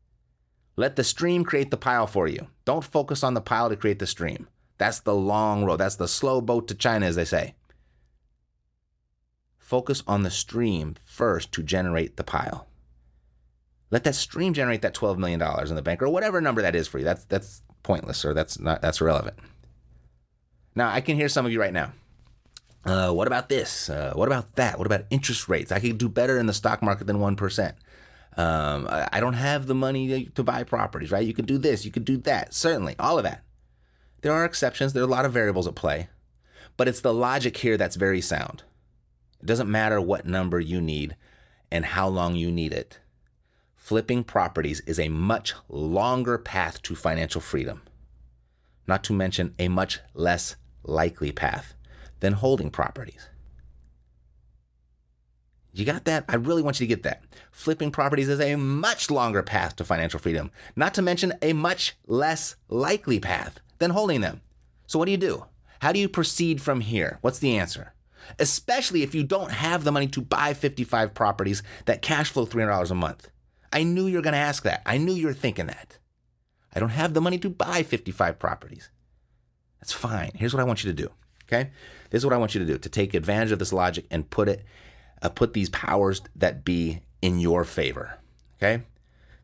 Let 0.76 0.96
the 0.96 1.05
stream 1.05 1.44
create 1.44 1.70
the 1.70 1.76
pile 1.76 2.07
for 2.07 2.26
you. 2.26 2.46
Don't 2.64 2.83
focus 2.83 3.22
on 3.22 3.35
the 3.35 3.42
pile 3.42 3.68
to 3.68 3.76
create 3.76 3.98
the 3.98 4.07
stream. 4.07 4.48
That's 4.78 5.00
the 5.00 5.14
long 5.14 5.66
road. 5.66 5.76
That's 5.76 5.96
the 5.96 6.09
slow 6.09 6.40
boat 6.40 6.68
to 6.68 6.74
China, 6.74 7.05
as 7.05 7.16
they 7.16 7.26
say. 7.26 7.55
Focus 9.59 10.02
on 10.07 10.22
the 10.22 10.31
stream 10.31 10.96
first 11.05 11.52
to 11.52 11.62
generate 11.62 12.16
the 12.16 12.24
pile. 12.24 12.66
Let 13.90 14.05
that 14.05 14.14
stream 14.14 14.55
generate 14.55 14.81
that 14.81 14.94
$12 14.94 15.18
million 15.18 15.42
in 15.68 15.74
the 15.76 15.83
bank 15.83 16.02
or 16.02 16.09
whatever 16.09 16.40
number 16.40 16.62
that 16.62 16.74
is 16.74 16.88
for 16.88 16.98
you. 16.98 17.05
That's, 17.05 17.26
that's 17.26 17.62
pointless 17.83 18.24
or 18.24 18.33
that's 18.33 18.59
not, 18.59 18.81
that's 18.81 19.02
irrelevant. 19.02 19.37
Now, 20.74 20.90
I 20.90 21.02
can 21.02 21.16
hear 21.16 21.28
some 21.28 21.44
of 21.44 21.52
you 21.52 21.61
right 21.61 21.74
now. 21.74 21.92
Uh, 22.84 23.12
what 23.12 23.26
about 23.26 23.48
this? 23.48 23.88
Uh, 23.88 24.12
what 24.14 24.28
about 24.28 24.56
that? 24.56 24.78
What 24.78 24.86
about 24.86 25.04
interest 25.10 25.48
rates? 25.48 25.70
I 25.70 25.78
could 25.78 25.98
do 25.98 26.08
better 26.08 26.38
in 26.38 26.46
the 26.46 26.52
stock 26.52 26.82
market 26.82 27.06
than 27.06 27.18
1%. 27.18 27.74
Um, 28.36 28.88
I, 28.90 29.08
I 29.12 29.20
don't 29.20 29.34
have 29.34 29.66
the 29.66 29.74
money 29.74 30.08
to, 30.08 30.30
to 30.32 30.42
buy 30.42 30.64
properties, 30.64 31.12
right? 31.12 31.26
You 31.26 31.34
could 31.34 31.46
do 31.46 31.58
this, 31.58 31.84
you 31.84 31.90
could 31.90 32.04
do 32.04 32.16
that. 32.18 32.54
Certainly, 32.54 32.96
all 32.98 33.18
of 33.18 33.24
that. 33.24 33.44
There 34.22 34.32
are 34.32 34.44
exceptions, 34.44 34.92
there 34.92 35.02
are 35.02 35.06
a 35.06 35.10
lot 35.10 35.24
of 35.24 35.32
variables 35.32 35.66
at 35.66 35.74
play, 35.74 36.08
but 36.76 36.88
it's 36.88 37.00
the 37.00 37.12
logic 37.12 37.58
here 37.58 37.76
that's 37.76 37.96
very 37.96 38.20
sound. 38.20 38.62
It 39.40 39.46
doesn't 39.46 39.70
matter 39.70 40.00
what 40.00 40.26
number 40.26 40.60
you 40.60 40.80
need 40.80 41.16
and 41.70 41.84
how 41.84 42.08
long 42.08 42.36
you 42.36 42.50
need 42.50 42.72
it 42.72 42.98
flipping 43.82 44.22
properties 44.22 44.78
is 44.86 45.00
a 45.00 45.08
much 45.08 45.54
longer 45.68 46.38
path 46.38 46.80
to 46.82 46.94
financial 46.94 47.40
freedom, 47.40 47.82
not 48.86 49.02
to 49.02 49.12
mention 49.12 49.52
a 49.58 49.66
much 49.66 49.98
less 50.14 50.54
likely 50.84 51.32
path 51.32 51.74
than 52.22 52.35
holding 52.35 52.70
properties. 52.70 53.28
You 55.72 55.85
got 55.85 56.04
that? 56.04 56.24
I 56.28 56.37
really 56.37 56.62
want 56.62 56.78
you 56.78 56.87
to 56.87 56.88
get 56.88 57.02
that. 57.02 57.24
Flipping 57.50 57.90
properties 57.90 58.28
is 58.28 58.40
a 58.40 58.54
much 58.54 59.11
longer 59.11 59.42
path 59.42 59.74
to 59.76 59.85
financial 59.85 60.20
freedom, 60.20 60.52
not 60.76 60.94
to 60.94 61.02
mention 61.02 61.32
a 61.42 61.52
much 61.52 61.96
less 62.06 62.54
likely 62.68 63.18
path 63.18 63.58
than 63.78 63.90
holding 63.90 64.20
them. 64.20 64.40
So, 64.87 65.00
what 65.00 65.06
do 65.06 65.11
you 65.11 65.18
do? 65.18 65.46
How 65.80 65.90
do 65.90 65.98
you 65.98 66.08
proceed 66.08 66.62
from 66.62 66.80
here? 66.80 67.18
What's 67.22 67.40
the 67.40 67.58
answer? 67.58 67.92
Especially 68.38 69.02
if 69.02 69.16
you 69.16 69.24
don't 69.24 69.50
have 69.50 69.82
the 69.82 69.90
money 69.90 70.06
to 70.08 70.20
buy 70.20 70.54
55 70.54 71.14
properties 71.14 71.64
that 71.87 72.02
cash 72.02 72.30
flow 72.30 72.46
$300 72.46 72.88
a 72.90 72.94
month. 72.94 73.30
I 73.72 73.82
knew 73.82 74.06
you 74.06 74.18
were 74.18 74.22
going 74.22 74.35
to 74.35 74.38
ask 74.38 74.62
that. 74.62 74.82
I 74.87 74.96
knew 74.96 75.12
you 75.12 75.26
were 75.26 75.35
thinking 75.35 75.66
that. 75.66 75.98
I 76.72 76.78
don't 76.78 76.90
have 76.90 77.14
the 77.14 77.20
money 77.20 77.38
to 77.38 77.50
buy 77.50 77.82
55 77.82 78.38
properties. 78.38 78.90
That's 79.80 79.92
fine. 79.92 80.30
Here's 80.37 80.54
what 80.54 80.61
I 80.61 80.64
want 80.64 80.85
you 80.85 80.90
to 80.92 81.02
do. 81.02 81.11
Okay? 81.52 81.70
This 82.10 82.20
is 82.20 82.26
what 82.26 82.34
I 82.34 82.38
want 82.38 82.54
you 82.54 82.60
to 82.60 82.66
do 82.66 82.78
to 82.78 82.88
take 82.88 83.14
advantage 83.14 83.52
of 83.52 83.58
this 83.58 83.72
logic 83.72 84.06
and 84.10 84.28
put 84.28 84.48
it 84.48 84.64
uh, 85.20 85.28
put 85.28 85.52
these 85.52 85.70
powers 85.70 86.20
that 86.34 86.64
be 86.64 87.02
in 87.20 87.38
your 87.38 87.64
favor. 87.64 88.18
Okay? 88.56 88.84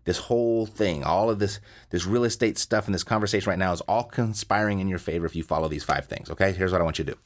This 0.04 0.18
whole 0.18 0.64
thing, 0.64 1.04
all 1.04 1.28
of 1.28 1.38
this 1.38 1.60
this 1.90 2.06
real 2.06 2.24
estate 2.24 2.58
stuff 2.58 2.86
in 2.86 2.92
this 2.92 3.04
conversation 3.04 3.50
right 3.50 3.58
now 3.58 3.72
is 3.72 3.82
all 3.82 4.04
conspiring 4.04 4.80
in 4.80 4.88
your 4.88 4.98
favor 4.98 5.26
if 5.26 5.36
you 5.36 5.42
follow 5.42 5.68
these 5.68 5.84
five 5.84 6.06
things. 6.06 6.30
Okay? 6.30 6.52
Here's 6.52 6.72
what 6.72 6.80
I 6.80 6.84
want 6.84 6.98
you 6.98 7.04
to 7.04 7.12
do. 7.12 7.18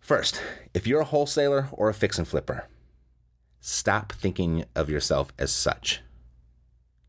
First, 0.00 0.40
if 0.74 0.86
you're 0.86 1.00
a 1.00 1.04
wholesaler 1.04 1.68
or 1.72 1.88
a 1.88 1.94
fix 1.94 2.18
and 2.18 2.28
flipper, 2.28 2.68
stop 3.60 4.12
thinking 4.12 4.64
of 4.74 4.90
yourself 4.90 5.32
as 5.38 5.52
such. 5.52 6.00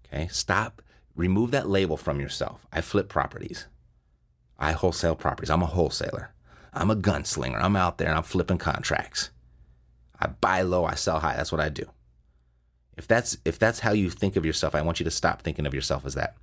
Okay? 0.06 0.28
Stop 0.28 0.82
remove 1.18 1.52
that 1.52 1.68
label 1.68 1.98
from 1.98 2.22
yourself. 2.22 2.66
I 2.72 2.82
flip 2.82 3.10
properties. 3.10 3.66
I 4.58 4.72
wholesale 4.72 5.16
properties. 5.16 5.50
I'm 5.50 5.64
a 5.64 5.68
wholesaler. 5.68 6.32
I'm 6.74 6.92
a 6.92 6.96
gunslinger. 6.96 7.62
I'm 7.62 7.76
out 7.76 7.98
there 7.98 8.08
and 8.08 8.18
I'm 8.18 8.24
flipping 8.24 8.58
contracts. 8.58 9.30
I 10.20 10.28
buy 10.28 10.62
low, 10.62 10.86
I 10.86 10.96
sell 10.96 11.20
high. 11.20 11.36
That's 11.36 11.52
what 11.52 11.62
I 11.62 11.70
do. 11.70 11.86
If 12.98 13.08
that's 13.08 13.38
if 13.46 13.60
that's 13.60 13.80
how 13.80 13.92
you 13.92 14.10
think 14.10 14.36
of 14.36 14.46
yourself, 14.46 14.74
I 14.74 14.82
want 14.82 15.00
you 15.00 15.04
to 15.04 15.12
stop 15.12 15.42
thinking 15.42 15.68
of 15.68 15.74
yourself 15.74 16.06
as 16.06 16.16
that. 16.16 16.36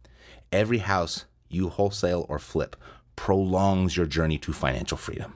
Every 0.53 0.79
house 0.79 1.25
you 1.49 1.69
wholesale 1.69 2.27
or 2.29 2.39
flip 2.39 2.77
prolongs 3.17 3.97
your 3.97 4.07
journey 4.07 4.39
to 4.39 4.53
financial 4.53 4.97
freedom. 4.97 5.35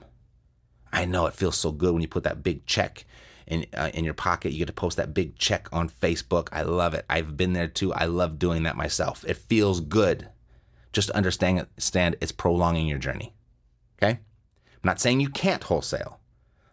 I 0.91 1.05
know 1.05 1.25
it 1.27 1.33
feels 1.33 1.57
so 1.57 1.71
good 1.71 1.93
when 1.93 2.01
you 2.01 2.07
put 2.07 2.23
that 2.23 2.43
big 2.43 2.65
check 2.65 3.05
in 3.45 3.65
uh, 3.73 3.91
in 3.93 4.05
your 4.05 4.13
pocket. 4.13 4.53
You 4.53 4.59
get 4.59 4.67
to 4.67 4.73
post 4.73 4.97
that 4.97 5.13
big 5.13 5.35
check 5.37 5.67
on 5.73 5.89
Facebook. 5.89 6.47
I 6.53 6.63
love 6.63 6.93
it. 6.93 7.05
I've 7.09 7.35
been 7.35 7.53
there 7.53 7.67
too. 7.67 7.93
I 7.93 8.05
love 8.05 8.39
doing 8.39 8.63
that 8.63 8.77
myself. 8.77 9.25
It 9.27 9.37
feels 9.37 9.81
good. 9.81 10.29
Just 10.93 11.09
understand 11.11 11.67
stand 11.77 12.15
it's 12.21 12.31
prolonging 12.31 12.87
your 12.87 12.97
journey. 12.97 13.33
Okay? 14.01 14.19
I'm 14.83 14.87
not 14.87 15.01
saying 15.01 15.19
you 15.19 15.29
can't 15.29 15.63
wholesale. 15.63 16.19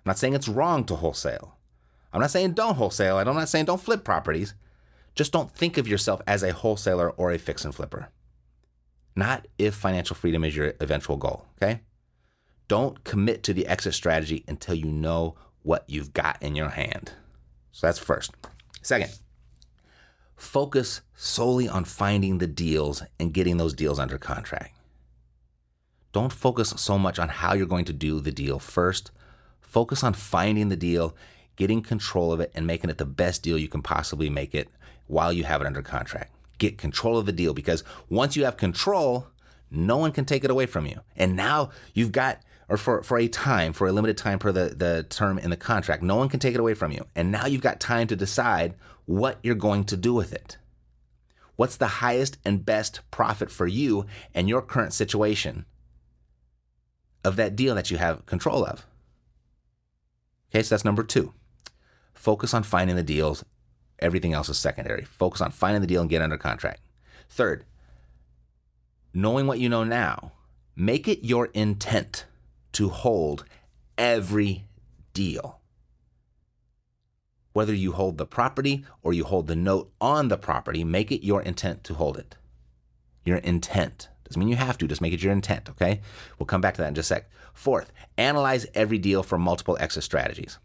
I'm 0.04 0.10
not 0.10 0.18
saying 0.18 0.34
it's 0.34 0.48
wrong 0.48 0.84
to 0.84 0.96
wholesale. 0.96 1.56
I'm 2.12 2.20
not 2.20 2.30
saying 2.30 2.52
don't 2.52 2.76
wholesale. 2.76 3.18
I'm 3.18 3.26
not 3.26 3.48
saying 3.48 3.64
don't 3.64 3.80
flip 3.80 4.04
properties. 4.04 4.54
Just 5.14 5.32
don't 5.32 5.50
think 5.50 5.76
of 5.76 5.88
yourself 5.88 6.20
as 6.26 6.42
a 6.42 6.52
wholesaler 6.52 7.10
or 7.10 7.32
a 7.32 7.38
fix 7.38 7.64
and 7.64 7.74
flipper. 7.74 8.10
Not 9.16 9.48
if 9.58 9.74
financial 9.74 10.14
freedom 10.14 10.44
is 10.44 10.54
your 10.54 10.74
eventual 10.78 11.16
goal, 11.16 11.46
okay? 11.56 11.80
Don't 12.68 13.02
commit 13.02 13.42
to 13.44 13.54
the 13.54 13.66
exit 13.66 13.94
strategy 13.94 14.44
until 14.46 14.74
you 14.74 14.86
know 14.86 15.36
what 15.62 15.84
you've 15.88 16.12
got 16.12 16.40
in 16.42 16.54
your 16.54 16.68
hand. 16.68 17.12
So 17.72 17.86
that's 17.86 17.98
first. 17.98 18.32
Second, 18.82 19.10
focus 20.36 21.00
solely 21.14 21.68
on 21.68 21.84
finding 21.84 22.38
the 22.38 22.46
deals 22.46 23.02
and 23.18 23.32
getting 23.32 23.56
those 23.56 23.74
deals 23.74 23.98
under 23.98 24.18
contract. 24.18 24.75
Don't 26.16 26.32
focus 26.32 26.72
so 26.78 26.98
much 26.98 27.18
on 27.18 27.28
how 27.28 27.52
you're 27.52 27.66
going 27.66 27.84
to 27.84 27.92
do 27.92 28.20
the 28.20 28.32
deal 28.32 28.58
first. 28.58 29.10
Focus 29.60 30.02
on 30.02 30.14
finding 30.14 30.70
the 30.70 30.74
deal, 30.74 31.14
getting 31.56 31.82
control 31.82 32.32
of 32.32 32.40
it, 32.40 32.50
and 32.54 32.66
making 32.66 32.88
it 32.88 32.96
the 32.96 33.04
best 33.04 33.42
deal 33.42 33.58
you 33.58 33.68
can 33.68 33.82
possibly 33.82 34.30
make 34.30 34.54
it 34.54 34.70
while 35.08 35.30
you 35.30 35.44
have 35.44 35.60
it 35.60 35.66
under 35.66 35.82
contract. 35.82 36.32
Get 36.56 36.78
control 36.78 37.18
of 37.18 37.26
the 37.26 37.32
deal 37.32 37.52
because 37.52 37.84
once 38.08 38.34
you 38.34 38.46
have 38.46 38.56
control, 38.56 39.26
no 39.70 39.98
one 39.98 40.10
can 40.10 40.24
take 40.24 40.42
it 40.42 40.50
away 40.50 40.64
from 40.64 40.86
you. 40.86 41.02
And 41.16 41.36
now 41.36 41.68
you've 41.92 42.12
got, 42.12 42.40
or 42.70 42.78
for, 42.78 43.02
for 43.02 43.18
a 43.18 43.28
time, 43.28 43.74
for 43.74 43.86
a 43.86 43.92
limited 43.92 44.16
time 44.16 44.38
per 44.38 44.52
the, 44.52 44.74
the 44.74 45.04
term 45.10 45.38
in 45.38 45.50
the 45.50 45.56
contract, 45.58 46.02
no 46.02 46.16
one 46.16 46.30
can 46.30 46.40
take 46.40 46.54
it 46.54 46.60
away 46.60 46.72
from 46.72 46.92
you. 46.92 47.04
And 47.14 47.30
now 47.30 47.44
you've 47.44 47.60
got 47.60 47.78
time 47.78 48.06
to 48.06 48.16
decide 48.16 48.72
what 49.04 49.38
you're 49.42 49.54
going 49.54 49.84
to 49.84 49.98
do 49.98 50.14
with 50.14 50.32
it. 50.32 50.56
What's 51.56 51.76
the 51.76 52.00
highest 52.00 52.38
and 52.42 52.64
best 52.64 53.02
profit 53.10 53.50
for 53.50 53.66
you 53.66 54.06
and 54.34 54.48
your 54.48 54.62
current 54.62 54.94
situation 54.94 55.66
of 57.26 57.34
that 57.36 57.56
deal 57.56 57.74
that 57.74 57.90
you 57.90 57.98
have 57.98 58.24
control 58.24 58.64
of. 58.64 58.86
Okay, 60.50 60.62
so 60.62 60.74
that's 60.74 60.84
number 60.84 61.02
two. 61.02 61.34
Focus 62.14 62.54
on 62.54 62.62
finding 62.62 62.94
the 62.94 63.02
deals. 63.02 63.44
Everything 63.98 64.32
else 64.32 64.48
is 64.48 64.58
secondary. 64.58 65.04
Focus 65.04 65.40
on 65.40 65.50
finding 65.50 65.80
the 65.80 65.88
deal 65.88 66.00
and 66.00 66.08
get 66.08 66.22
under 66.22 66.38
contract. 66.38 66.80
Third, 67.28 67.64
knowing 69.12 69.48
what 69.48 69.58
you 69.58 69.68
know 69.68 69.82
now, 69.82 70.30
make 70.76 71.08
it 71.08 71.24
your 71.24 71.46
intent 71.46 72.26
to 72.72 72.90
hold 72.90 73.44
every 73.98 74.64
deal. 75.12 75.60
Whether 77.54 77.74
you 77.74 77.92
hold 77.92 78.18
the 78.18 78.26
property 78.26 78.84
or 79.02 79.12
you 79.12 79.24
hold 79.24 79.48
the 79.48 79.56
note 79.56 79.90
on 80.00 80.28
the 80.28 80.38
property, 80.38 80.84
make 80.84 81.10
it 81.10 81.26
your 81.26 81.42
intent 81.42 81.82
to 81.84 81.94
hold 81.94 82.18
it. 82.18 82.36
Your 83.24 83.38
intent. 83.38 84.10
Doesn't 84.26 84.40
mean 84.40 84.48
you 84.48 84.56
have 84.56 84.78
to, 84.78 84.88
just 84.88 85.00
make 85.00 85.12
it 85.12 85.22
your 85.22 85.32
intent, 85.32 85.68
okay? 85.70 86.00
We'll 86.38 86.46
come 86.46 86.60
back 86.60 86.74
to 86.74 86.82
that 86.82 86.88
in 86.88 86.94
just 86.94 87.10
a 87.10 87.14
sec. 87.14 87.30
Fourth, 87.54 87.92
analyze 88.18 88.66
every 88.74 88.98
deal 88.98 89.22
for 89.22 89.38
multiple 89.38 89.76
exit 89.80 90.04
strategies. 90.04 90.58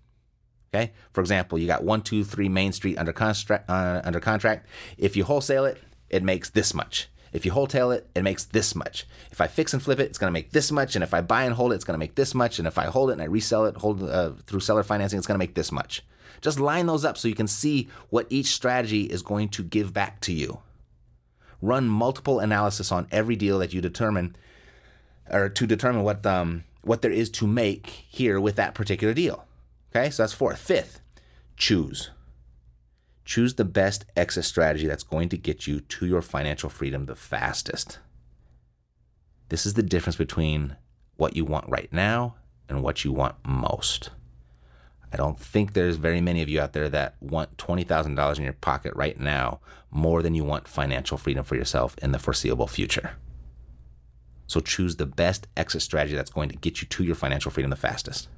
Okay? 0.73 0.91
For 1.13 1.21
example, 1.21 1.57
you 1.57 1.67
got 1.67 1.83
one, 1.83 2.01
two, 2.01 2.23
three 2.23 2.49
Main 2.49 2.71
Street 2.71 2.97
under, 2.97 3.13
construct, 3.13 3.69
uh, 3.69 4.01
under 4.03 4.19
contract. 4.19 4.67
If 4.97 5.15
you 5.15 5.23
wholesale 5.23 5.65
it, 5.65 5.81
it 6.09 6.23
makes 6.23 6.49
this 6.49 6.73
much. 6.73 7.09
If 7.33 7.45
you 7.45 7.51
wholesale 7.51 7.91
it, 7.91 8.09
it 8.13 8.23
makes 8.23 8.43
this 8.43 8.75
much. 8.75 9.05
If 9.31 9.39
I 9.39 9.47
fix 9.47 9.73
and 9.73 9.81
flip 9.81 9.99
it, 9.99 10.05
it's 10.05 10.17
going 10.17 10.29
to 10.29 10.33
make 10.33 10.51
this 10.51 10.71
much. 10.71 10.95
And 10.95 11.03
if 11.03 11.13
I 11.13 11.21
buy 11.21 11.43
and 11.43 11.53
hold 11.53 11.71
it, 11.71 11.75
it's 11.75 11.85
going 11.85 11.95
to 11.95 11.99
make 11.99 12.15
this 12.15 12.33
much. 12.33 12.59
And 12.59 12.67
if 12.67 12.77
I 12.77 12.85
hold 12.85 13.09
it 13.09 13.13
and 13.13 13.21
I 13.21 13.25
resell 13.25 13.65
it, 13.65 13.77
hold 13.77 14.03
uh, 14.03 14.31
through 14.43 14.59
seller 14.59 14.83
financing, 14.83 15.17
it's 15.17 15.27
going 15.27 15.35
to 15.35 15.43
make 15.43 15.55
this 15.55 15.71
much. 15.71 16.03
Just 16.41 16.59
line 16.59 16.87
those 16.87 17.05
up 17.05 17.17
so 17.17 17.27
you 17.27 17.35
can 17.35 17.47
see 17.47 17.87
what 18.09 18.27
each 18.29 18.47
strategy 18.47 19.03
is 19.03 19.21
going 19.21 19.49
to 19.49 19.63
give 19.63 19.93
back 19.93 20.19
to 20.21 20.33
you 20.33 20.59
run 21.61 21.87
multiple 21.87 22.39
analysis 22.39 22.91
on 22.91 23.07
every 23.11 23.35
deal 23.35 23.59
that 23.59 23.73
you 23.73 23.81
determine 23.81 24.35
or 25.29 25.49
to 25.49 25.67
determine 25.67 26.03
what 26.03 26.25
um, 26.25 26.63
what 26.81 27.01
there 27.01 27.11
is 27.11 27.29
to 27.29 27.47
make 27.47 27.87
here 27.87 28.39
with 28.39 28.55
that 28.55 28.73
particular 28.73 29.13
deal. 29.13 29.45
Okay, 29.95 30.09
so 30.09 30.23
that's 30.23 30.33
fourth. 30.33 30.59
Fifth, 30.59 31.01
choose. 31.57 32.11
Choose 33.23 33.53
the 33.53 33.65
best 33.65 34.05
exit 34.15 34.45
strategy 34.45 34.87
that's 34.87 35.03
going 35.03 35.29
to 35.29 35.37
get 35.37 35.67
you 35.67 35.79
to 35.79 36.05
your 36.05 36.21
financial 36.21 36.69
freedom 36.69 37.05
the 37.05 37.15
fastest. 37.15 37.99
This 39.49 39.65
is 39.65 39.75
the 39.75 39.83
difference 39.83 40.15
between 40.15 40.75
what 41.17 41.35
you 41.35 41.45
want 41.45 41.69
right 41.69 41.91
now 41.91 42.35
and 42.67 42.81
what 42.81 43.05
you 43.05 43.11
want 43.11 43.35
most. 43.45 44.09
I 45.11 45.17
don't 45.17 45.39
think 45.39 45.73
there's 45.73 45.97
very 45.97 46.21
many 46.21 46.41
of 46.41 46.49
you 46.49 46.61
out 46.61 46.73
there 46.73 46.89
that 46.89 47.15
want 47.19 47.57
$20,000 47.57 48.37
in 48.37 48.43
your 48.43 48.53
pocket 48.53 48.93
right 48.95 49.19
now 49.19 49.59
more 49.89 50.21
than 50.21 50.33
you 50.33 50.43
want 50.43 50.67
financial 50.67 51.17
freedom 51.17 51.43
for 51.43 51.55
yourself 51.55 51.95
in 52.01 52.11
the 52.13 52.19
foreseeable 52.19 52.67
future. 52.67 53.11
So 54.47 54.59
choose 54.59 54.95
the 54.95 55.05
best 55.05 55.47
exit 55.55 55.81
strategy 55.81 56.15
that's 56.15 56.29
going 56.29 56.49
to 56.49 56.55
get 56.55 56.81
you 56.81 56.87
to 56.87 57.03
your 57.03 57.15
financial 57.15 57.51
freedom 57.51 57.69
the 57.69 57.75
fastest. 57.75 58.29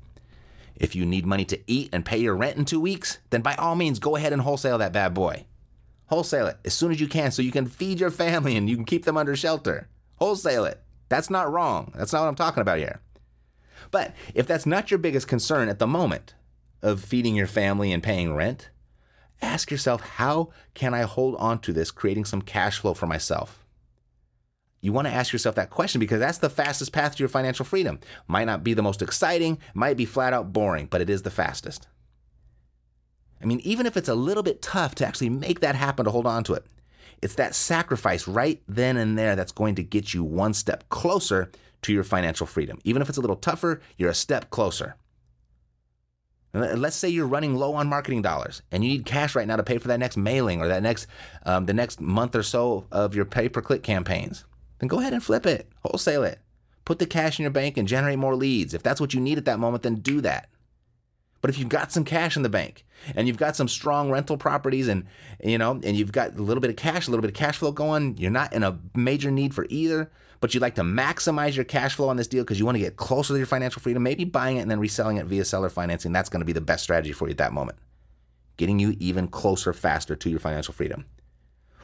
If 0.76 0.96
you 0.96 1.06
need 1.06 1.26
money 1.26 1.46
to 1.46 1.60
eat 1.68 1.90
and 1.94 2.06
pay 2.06 2.18
your 2.18 2.36
rent 2.36 2.58
in 2.58 2.66
two 2.66 2.80
weeks, 2.80 3.20
then 3.30 3.42
by 3.42 3.56
all 3.56 3.76
means 3.76 4.00
go 4.00 4.16
ahead 4.16 4.34
and 4.34 4.42
wholesale 4.42 4.80
that 4.80 4.94
bad 4.94 5.14
boy. 5.14 5.46
Wholesale 6.08 6.48
it 6.48 6.58
as 6.66 6.74
soon 6.74 6.92
as 6.92 7.00
you 7.00 7.08
can 7.08 7.32
so 7.32 7.42
you 7.42 7.52
can 7.52 7.68
feed 7.68 8.00
your 8.00 8.12
family 8.12 8.56
and 8.56 8.70
you 8.70 8.76
can 8.76 8.86
keep 8.86 9.06
them 9.06 9.18
under 9.18 9.36
shelter. 9.36 9.88
Wholesale 10.16 10.66
it. 10.66 10.82
That's 11.10 11.30
not 11.30 11.52
wrong. 11.52 11.92
That's 11.96 12.14
not 12.14 12.22
what 12.22 12.28
I'm 12.30 12.36
talking 12.36 12.62
about 12.62 12.80
here. 12.80 13.02
But 13.92 14.14
if 14.34 14.48
that's 14.48 14.66
not 14.66 14.90
your 14.90 14.98
biggest 14.98 15.28
concern 15.28 15.70
at 15.70 15.80
the 15.80 15.88
moment, 15.88 16.34
of 16.84 17.04
feeding 17.04 17.34
your 17.34 17.48
family 17.48 17.92
and 17.92 18.04
paying 18.04 18.36
rent, 18.36 18.70
ask 19.42 19.72
yourself 19.72 20.02
how 20.02 20.52
can 20.74 20.94
I 20.94 21.02
hold 21.02 21.36
on 21.38 21.60
to 21.60 21.74
this, 21.74 21.90
creating 21.90 22.26
some 22.26 22.42
cash 22.42 22.80
flow 22.80 22.94
for 22.94 23.08
myself? 23.08 23.66
You 24.82 24.92
want 24.92 25.08
to 25.08 25.14
ask 25.14 25.32
yourself 25.32 25.56
that 25.56 25.70
question 25.70 26.00
because 26.00 26.20
that's 26.20 26.40
the 26.40 26.50
fastest 26.50 26.92
path 26.92 27.16
to 27.16 27.20
your 27.20 27.30
financial 27.30 27.64
freedom. 27.64 28.00
Might 28.28 28.44
not 28.44 28.66
be 28.66 28.74
the 28.74 28.84
most 28.84 29.02
exciting, 29.02 29.58
might 29.74 29.96
be 29.96 30.04
flat 30.04 30.34
out 30.34 30.52
boring, 30.52 30.88
but 30.88 31.00
it 31.00 31.10
is 31.10 31.22
the 31.22 31.32
fastest. 31.32 31.88
I 33.42 33.46
mean, 33.46 33.62
even 33.62 33.86
if 33.86 33.96
it's 33.96 34.10
a 34.10 34.16
little 34.16 34.44
bit 34.44 34.62
tough 34.62 34.94
to 34.96 35.08
actually 35.08 35.30
make 35.30 35.62
that 35.62 35.76
happen 35.76 36.04
to 36.04 36.12
hold 36.12 36.28
on 36.28 36.44
to 36.46 36.54
it, 36.54 36.66
it's 37.22 37.36
that 37.36 37.56
sacrifice 37.56 38.28
right 38.28 38.62
then 38.68 38.98
and 38.98 39.18
there 39.18 39.38
that's 39.38 39.54
going 39.54 39.76
to 39.76 39.84
get 39.84 40.14
you 40.14 40.22
one 40.24 40.54
step 40.54 40.90
closer 40.90 41.50
to 41.84 41.94
your 41.94 42.04
financial 42.04 42.46
freedom. 42.46 42.80
Even 42.84 43.02
if 43.02 43.08
it's 43.08 43.18
a 43.18 43.22
little 43.22 43.38
tougher, 43.38 43.82
you're 43.98 44.10
a 44.10 44.14
step 44.14 44.50
closer. 44.50 44.98
Let's 46.54 46.96
say 46.96 47.10
you're 47.10 47.26
running 47.26 47.56
low 47.56 47.74
on 47.74 47.88
marketing 47.88 48.22
dollars 48.22 48.62
and 48.72 48.84
you 48.84 48.92
need 48.92 49.06
cash 49.06 49.34
right 49.36 49.48
now 49.48 49.56
to 49.56 49.64
pay 49.64 49.80
for 49.80 49.88
that 49.88 50.00
next 50.00 50.18
mailing 50.18 50.62
or 50.62 50.68
that 50.68 50.84
next 50.84 51.08
um, 51.48 51.66
the 51.66 51.74
next 51.74 52.00
month 52.00 52.36
or 52.36 52.44
so 52.44 52.86
of 52.92 53.16
your 53.16 53.26
pay 53.26 53.50
per 53.50 53.62
click 53.62 53.82
campaigns. 53.82 54.46
Then 54.78 54.88
go 54.88 55.00
ahead 55.00 55.14
and 55.14 55.24
flip 55.24 55.48
it, 55.48 55.68
wholesale 55.84 56.24
it, 56.24 56.40
put 56.86 57.00
the 57.00 57.08
cash 57.08 57.40
in 57.40 57.44
your 57.44 57.52
bank 57.52 57.76
and 57.76 57.88
generate 57.88 58.20
more 58.20 58.36
leads. 58.36 58.76
If 58.76 58.84
that's 58.84 59.02
what 59.02 59.16
you 59.16 59.20
need 59.20 59.40
at 59.40 59.46
that 59.46 59.60
moment, 59.60 59.82
then 59.82 59.96
do 59.96 60.22
that. 60.22 60.48
But 61.42 61.50
if 61.50 61.58
you've 61.58 61.70
got 61.70 61.92
some 61.92 62.06
cash 62.06 62.38
in 62.38 62.44
the 62.44 62.50
bank 62.50 62.86
and 63.16 63.28
you've 63.28 63.38
got 63.38 63.56
some 63.56 63.68
strong 63.68 64.12
rental 64.12 64.38
properties 64.38 64.88
and 64.88 65.06
you 65.44 65.58
know 65.58 65.72
and 65.84 65.98
you've 65.98 66.12
got 66.12 66.38
a 66.38 66.42
little 66.42 66.62
bit 66.62 66.70
of 66.70 66.76
cash, 66.76 67.08
a 67.08 67.12
little 67.12 67.22
bit 67.22 67.32
of 67.32 67.36
cash 67.36 67.58
flow 67.58 67.72
going, 67.72 68.16
you're 68.18 68.30
not 68.30 68.54
in 68.54 68.62
a 68.62 68.80
major 68.94 69.32
need 69.32 69.56
for 69.56 69.66
either, 69.70 70.12
but 70.44 70.54
you'd 70.54 70.60
like 70.60 70.76
to 70.76 70.82
maximize 70.82 71.56
your 71.56 71.64
cash 71.64 71.96
flow 71.96 72.10
on 72.10 72.18
this 72.18 72.28
deal 72.28 72.44
because 72.44 72.60
you 72.60 72.66
want 72.66 72.76
to 72.76 72.80
get 72.84 72.98
closer 72.98 73.34
to 73.34 73.38
your 73.38 73.48
financial 73.48 73.82
freedom, 73.82 74.04
maybe 74.04 74.26
buying 74.26 74.58
it 74.58 74.60
and 74.60 74.70
then 74.70 74.78
reselling 74.78 75.16
it 75.16 75.26
via 75.26 75.46
seller 75.46 75.70
financing, 75.70 76.12
that's 76.12 76.28
going 76.28 76.42
to 76.42 76.46
be 76.46 76.52
the 76.52 76.60
best 76.60 76.84
strategy 76.84 77.14
for 77.14 77.30
you 77.30 77.32
at 77.32 77.38
that 77.38 77.54
moment. 77.54 77.78
Getting 78.58 78.78
you 78.78 78.94
even 79.00 79.30
closer 79.30 79.72
faster 79.72 80.18
to 80.18 80.30
your 80.30 80.42
financial 80.42 80.74
freedom. 80.74 81.06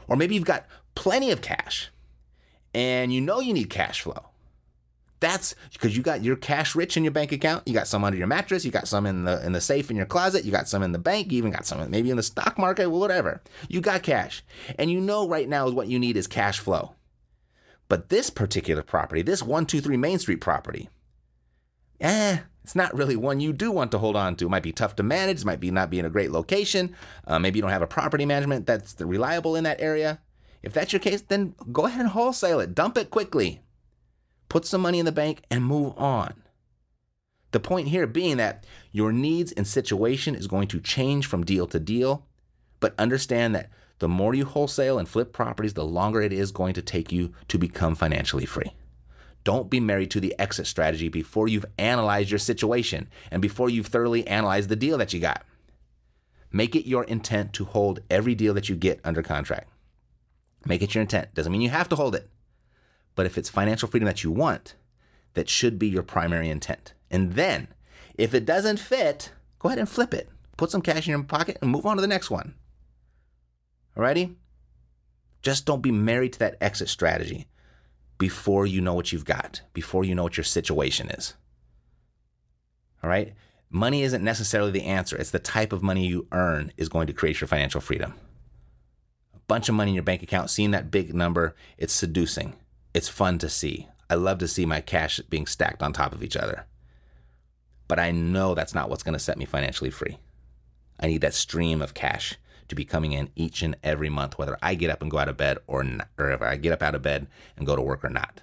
Or 0.08 0.16
maybe 0.16 0.34
you've 0.34 0.44
got 0.44 0.66
plenty 0.94 1.30
of 1.30 1.40
cash 1.40 1.90
and 2.74 3.14
you 3.14 3.22
know 3.22 3.40
you 3.40 3.54
need 3.54 3.70
cash 3.70 4.02
flow 4.02 4.26
that's 5.20 5.54
because 5.72 5.96
you 5.96 6.02
got 6.02 6.22
your 6.22 6.36
cash 6.36 6.74
rich 6.74 6.96
in 6.96 7.04
your 7.04 7.10
bank 7.12 7.30
account. 7.30 7.68
You 7.68 7.74
got 7.74 7.86
some 7.86 8.04
under 8.04 8.16
your 8.16 8.26
mattress. 8.26 8.64
You 8.64 8.70
got 8.70 8.88
some 8.88 9.04
in 9.04 9.24
the 9.24 9.44
in 9.44 9.52
the 9.52 9.60
safe 9.60 9.90
in 9.90 9.96
your 9.96 10.06
closet. 10.06 10.46
You 10.46 10.50
got 10.50 10.66
some 10.66 10.82
in 10.82 10.92
the 10.92 10.98
bank. 10.98 11.30
You 11.30 11.36
even 11.36 11.50
got 11.50 11.66
some 11.66 11.90
maybe 11.90 12.10
in 12.10 12.16
the 12.16 12.22
stock 12.22 12.58
market, 12.58 12.88
whatever. 12.88 13.42
You 13.68 13.82
got 13.82 14.02
cash, 14.02 14.42
and 14.78 14.90
you 14.90 14.98
know 14.98 15.28
right 15.28 15.46
now 15.46 15.68
what 15.68 15.88
you 15.88 15.98
need 15.98 16.16
is 16.16 16.26
cash 16.26 16.58
flow. 16.58 16.94
But 17.90 18.08
this 18.08 18.30
particular 18.30 18.82
property, 18.82 19.20
this 19.20 19.42
one 19.42 19.66
two 19.66 19.82
three 19.82 19.98
Main 19.98 20.18
Street 20.18 20.40
property, 20.40 20.88
eh, 22.00 22.38
it's 22.64 22.74
not 22.74 22.96
really 22.96 23.16
one 23.16 23.40
you 23.40 23.52
do 23.52 23.70
want 23.70 23.90
to 23.90 23.98
hold 23.98 24.16
on 24.16 24.36
to. 24.36 24.46
It 24.46 24.50
might 24.50 24.62
be 24.62 24.72
tough 24.72 24.96
to 24.96 25.02
manage. 25.02 25.44
Might 25.44 25.60
be 25.60 25.70
not 25.70 25.90
be 25.90 25.98
in 25.98 26.06
a 26.06 26.10
great 26.10 26.30
location. 26.30 26.96
Uh, 27.26 27.38
maybe 27.38 27.58
you 27.58 27.62
don't 27.62 27.70
have 27.70 27.82
a 27.82 27.86
property 27.86 28.24
management 28.24 28.66
that's 28.66 28.98
reliable 28.98 29.54
in 29.54 29.64
that 29.64 29.82
area. 29.82 30.20
If 30.62 30.72
that's 30.72 30.94
your 30.94 31.00
case, 31.00 31.20
then 31.20 31.54
go 31.70 31.84
ahead 31.84 32.00
and 32.00 32.10
wholesale 32.10 32.60
it. 32.60 32.74
Dump 32.74 32.96
it 32.96 33.10
quickly 33.10 33.60
put 34.50 34.66
some 34.66 34.82
money 34.82 34.98
in 34.98 35.06
the 35.06 35.12
bank, 35.12 35.42
and 35.50 35.64
move 35.64 35.94
on. 35.96 36.42
The 37.52 37.60
point 37.60 37.88
here 37.88 38.06
being 38.06 38.36
that 38.36 38.66
your 38.92 39.12
needs 39.12 39.52
and 39.52 39.66
situation 39.66 40.34
is 40.34 40.46
going 40.46 40.68
to 40.68 40.80
change 40.80 41.26
from 41.26 41.44
deal 41.44 41.66
to 41.68 41.80
deal, 41.80 42.26
but 42.80 42.94
understand 42.98 43.54
that 43.54 43.70
the 44.00 44.08
more 44.08 44.34
you 44.34 44.44
wholesale 44.44 44.98
and 44.98 45.08
flip 45.08 45.32
properties, 45.32 45.74
the 45.74 45.84
longer 45.84 46.20
it 46.20 46.32
is 46.32 46.50
going 46.50 46.74
to 46.74 46.82
take 46.82 47.12
you 47.12 47.32
to 47.48 47.58
become 47.58 47.94
financially 47.94 48.46
free. 48.46 48.72
Don't 49.44 49.70
be 49.70 49.78
married 49.78 50.10
to 50.12 50.20
the 50.20 50.34
exit 50.38 50.66
strategy 50.66 51.08
before 51.08 51.48
you've 51.48 51.66
analyzed 51.78 52.30
your 52.30 52.38
situation 52.38 53.08
and 53.30 53.40
before 53.40 53.70
you've 53.70 53.86
thoroughly 53.86 54.26
analyzed 54.26 54.68
the 54.68 54.76
deal 54.76 54.98
that 54.98 55.12
you 55.12 55.20
got. 55.20 55.44
Make 56.50 56.74
it 56.74 56.88
your 56.88 57.04
intent 57.04 57.52
to 57.54 57.64
hold 57.66 58.00
every 58.10 58.34
deal 58.34 58.54
that 58.54 58.68
you 58.68 58.74
get 58.74 59.00
under 59.04 59.22
contract. 59.22 59.68
Make 60.64 60.82
it 60.82 60.94
your 60.94 61.02
intent. 61.02 61.34
Doesn't 61.34 61.52
mean 61.52 61.60
you 61.60 61.70
have 61.70 61.88
to 61.90 61.96
hold 61.96 62.14
it. 62.14 62.28
But 63.14 63.26
if 63.26 63.38
it's 63.38 63.48
financial 63.48 63.88
freedom 63.88 64.06
that 64.06 64.24
you 64.24 64.30
want, 64.30 64.74
that 65.34 65.48
should 65.48 65.78
be 65.78 65.88
your 65.88 66.02
primary 66.02 66.48
intent. 66.48 66.94
And 67.10 67.34
then, 67.34 67.68
if 68.14 68.34
it 68.34 68.46
doesn't 68.46 68.78
fit, 68.78 69.32
go 69.58 69.68
ahead 69.68 69.78
and 69.78 69.88
flip 69.88 70.14
it. 70.14 70.28
Put 70.56 70.70
some 70.70 70.82
cash 70.82 71.06
in 71.06 71.10
your 71.10 71.22
pocket 71.22 71.58
and 71.60 71.70
move 71.70 71.86
on 71.86 71.96
to 71.96 72.00
the 72.00 72.08
next 72.08 72.30
one. 72.30 72.54
Alrighty? 74.00 74.34
Just 75.42 75.66
don't 75.66 75.82
be 75.82 75.92
married 75.92 76.32
to 76.34 76.38
that 76.38 76.56
exit 76.60 76.88
strategy 76.88 77.48
before 78.16 78.66
you 78.66 78.80
know 78.80 78.94
what 78.94 79.12
you've 79.12 79.26
got, 79.26 79.60
before 79.74 80.04
you 80.04 80.14
know 80.14 80.22
what 80.22 80.38
your 80.38 80.44
situation 80.44 81.10
is. 81.10 81.34
All 83.02 83.10
right? 83.10 83.34
Money 83.68 84.02
isn't 84.02 84.24
necessarily 84.24 84.70
the 84.70 84.84
answer. 84.84 85.16
It's 85.16 85.30
the 85.30 85.38
type 85.38 85.72
of 85.72 85.82
money 85.82 86.06
you 86.06 86.26
earn 86.32 86.72
is 86.78 86.88
going 86.88 87.06
to 87.08 87.12
create 87.12 87.40
your 87.40 87.48
financial 87.48 87.80
freedom. 87.80 88.14
A 89.34 89.38
bunch 89.46 89.68
of 89.68 89.74
money 89.74 89.90
in 89.90 89.94
your 89.94 90.02
bank 90.02 90.22
account, 90.22 90.48
seeing 90.48 90.70
that 90.70 90.90
big 90.90 91.14
number, 91.14 91.54
it's 91.76 91.92
seducing 91.92 92.54
it's 92.94 93.08
fun 93.08 93.38
to 93.38 93.48
see. 93.48 93.86
I 94.08 94.14
love 94.14 94.38
to 94.38 94.48
see 94.48 94.66
my 94.66 94.80
cash 94.80 95.20
being 95.28 95.46
stacked 95.46 95.82
on 95.82 95.92
top 95.92 96.12
of 96.12 96.22
each 96.22 96.36
other. 96.36 96.66
But 97.86 98.00
I 98.00 98.10
know 98.10 98.54
that's 98.54 98.74
not 98.74 98.88
what's 98.88 99.02
going 99.02 99.12
to 99.12 99.18
set 99.18 99.38
me 99.38 99.44
financially 99.44 99.90
free. 99.90 100.18
I 100.98 101.06
need 101.06 101.20
that 101.20 101.34
stream 101.34 101.82
of 101.82 101.94
cash 101.94 102.36
to 102.70 102.74
be 102.74 102.84
coming 102.84 103.12
in 103.12 103.30
each 103.36 103.62
and 103.62 103.76
every 103.82 104.08
month, 104.08 104.38
whether 104.38 104.56
I 104.62 104.74
get 104.74 104.90
up 104.90 105.02
and 105.02 105.10
go 105.10 105.18
out 105.18 105.28
of 105.28 105.36
bed 105.36 105.58
or 105.66 105.84
not, 105.84 106.08
or 106.18 106.30
if 106.30 106.40
I 106.40 106.56
get 106.56 106.72
up 106.72 106.82
out 106.82 106.94
of 106.94 107.02
bed 107.02 107.26
and 107.56 107.66
go 107.66 107.76
to 107.76 107.82
work 107.82 108.04
or 108.04 108.08
not. 108.08 108.40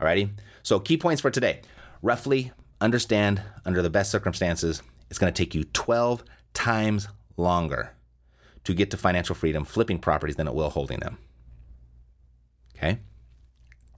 Alrighty? 0.00 0.30
So, 0.62 0.78
key 0.78 0.96
points 0.96 1.22
for 1.22 1.30
today. 1.30 1.62
Roughly 2.02 2.52
understand 2.80 3.42
under 3.64 3.82
the 3.82 3.90
best 3.90 4.10
circumstances, 4.10 4.82
it's 5.08 5.18
going 5.18 5.32
to 5.32 5.42
take 5.42 5.54
you 5.54 5.64
12 5.64 6.24
times 6.54 7.08
longer 7.36 7.94
to 8.64 8.74
get 8.74 8.90
to 8.90 8.96
financial 8.96 9.34
freedom 9.34 9.64
flipping 9.64 9.98
properties 9.98 10.36
than 10.36 10.48
it 10.48 10.54
will 10.54 10.70
holding 10.70 11.00
them. 11.00 11.18
Okay? 12.76 12.98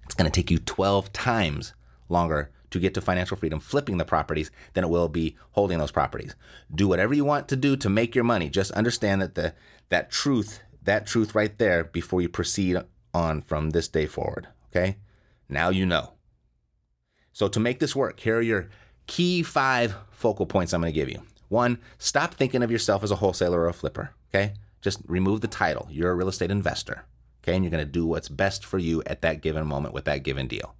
It's 0.05 0.15
going 0.15 0.31
to 0.31 0.35
take 0.35 0.51
you 0.51 0.59
12 0.59 1.13
times 1.13 1.73
longer 2.09 2.51
to 2.75 2.81
get 2.81 2.93
to 2.95 3.01
financial 3.01 3.37
freedom 3.37 3.61
flipping 3.61 3.99
the 3.99 4.05
properties 4.05 4.51
than 4.73 4.83
it 4.83 4.91
will 4.91 5.09
be 5.09 5.37
holding 5.53 5.79
those 5.79 5.93
properties. 5.93 6.35
Do 6.75 6.89
whatever 6.89 7.15
you 7.15 7.25
want 7.25 7.47
to 7.49 7.57
do 7.57 7.77
to 7.77 7.89
make 7.89 8.17
your 8.17 8.25
money. 8.25 8.51
Just 8.51 8.73
understand 8.73 9.23
that 9.23 9.37
the 9.37 9.55
that 9.91 10.11
truth, 10.11 10.61
that 10.83 11.07
truth 11.07 11.37
right 11.37 11.57
there 11.57 11.85
before 11.85 12.21
you 12.21 12.29
proceed 12.29 12.77
on 13.13 13.43
from 13.43 13.71
this 13.71 13.87
day 13.87 14.07
forward, 14.07 14.49
okay? 14.71 14.97
Now 15.49 15.69
you 15.69 15.87
know. 15.87 16.15
So 17.33 17.47
to 17.47 17.61
make 17.61 17.79
this 17.79 17.95
work, 17.95 18.19
here 18.19 18.39
are 18.39 18.43
your 18.43 18.69
key 19.07 19.45
5 19.45 19.95
focal 20.11 20.47
points 20.47 20.73
I'm 20.73 20.81
going 20.81 20.93
to 20.93 20.99
give 20.99 21.09
you. 21.09 21.23
One, 21.49 21.79
stop 21.97 22.35
thinking 22.35 22.65
of 22.65 22.73
yourself 22.73 23.05
as 23.05 23.13
a 23.13 23.17
wholesaler 23.17 23.61
or 23.61 23.69
a 23.69 23.73
flipper, 23.73 24.11
okay? 24.35 24.55
Just 24.81 25.01
remove 25.07 25.43
the 25.43 25.49
title. 25.49 25.87
You're 25.93 26.11
a 26.11 26.15
real 26.17 26.29
estate 26.29 26.51
investor. 26.51 27.05
Okay. 27.45 27.55
And 27.55 27.63
you're 27.63 27.71
going 27.71 27.85
to 27.85 27.91
do 27.91 28.07
what's 28.07 28.31
best 28.31 28.65
for 28.65 28.79
you 28.79 29.03
at 29.05 29.21
that 29.21 29.43
given 29.43 29.67
moment 29.67 29.93
with 29.93 30.07
that 30.07 30.23
given 30.23 30.49
deal. 30.49 30.75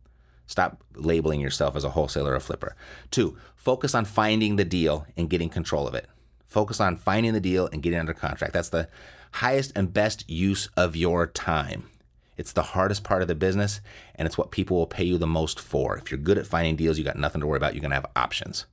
Stop 0.47 0.83
labeling 0.95 1.41
yourself 1.41 1.77
as 1.77 1.85
a 1.85 1.91
wholesaler 1.91 2.35
or 2.35 2.41
flipper. 2.41 2.77
Two, 3.11 3.37
focus 3.57 3.95
on 3.95 4.05
finding 4.05 4.57
the 4.57 4.65
deal 4.65 5.07
and 5.17 5.31
getting 5.31 5.49
control 5.49 5.87
of 5.87 5.95
it. 5.95 6.07
Focus 6.47 6.81
on 6.81 6.97
finding 6.97 7.33
the 7.33 7.41
deal 7.41 7.69
and 7.73 7.83
getting 7.83 7.99
under 7.99 8.15
contract. 8.15 8.53
That's 8.53 8.69
the 8.69 8.89
highest 9.33 9.73
and 9.75 9.93
best 9.93 10.29
use 10.29 10.69
of 10.77 10.95
your 10.95 11.27
time. 11.27 11.89
It's 12.37 12.53
the 12.53 12.63
hardest 12.63 13.05
part 13.05 13.23
of 13.23 13.29
the 13.29 13.35
business, 13.35 13.81
and 14.15 14.27
it's 14.27 14.37
what 14.37 14.51
people 14.51 14.77
will 14.77 14.87
pay 14.87 15.05
you 15.05 15.19
the 15.19 15.27
most 15.27 15.59
for. 15.61 15.97
If 15.97 16.11
you're 16.11 16.19
good 16.19 16.39
at 16.39 16.47
finding 16.47 16.77
deals, 16.77 16.99
you 16.99 17.05
got 17.05 17.17
nothing 17.17 17.41
to 17.41 17.47
worry 17.47 17.57
about. 17.57 17.75
You're 17.75 17.89
to 17.89 17.95
have 17.95 18.07
options. 18.17 18.67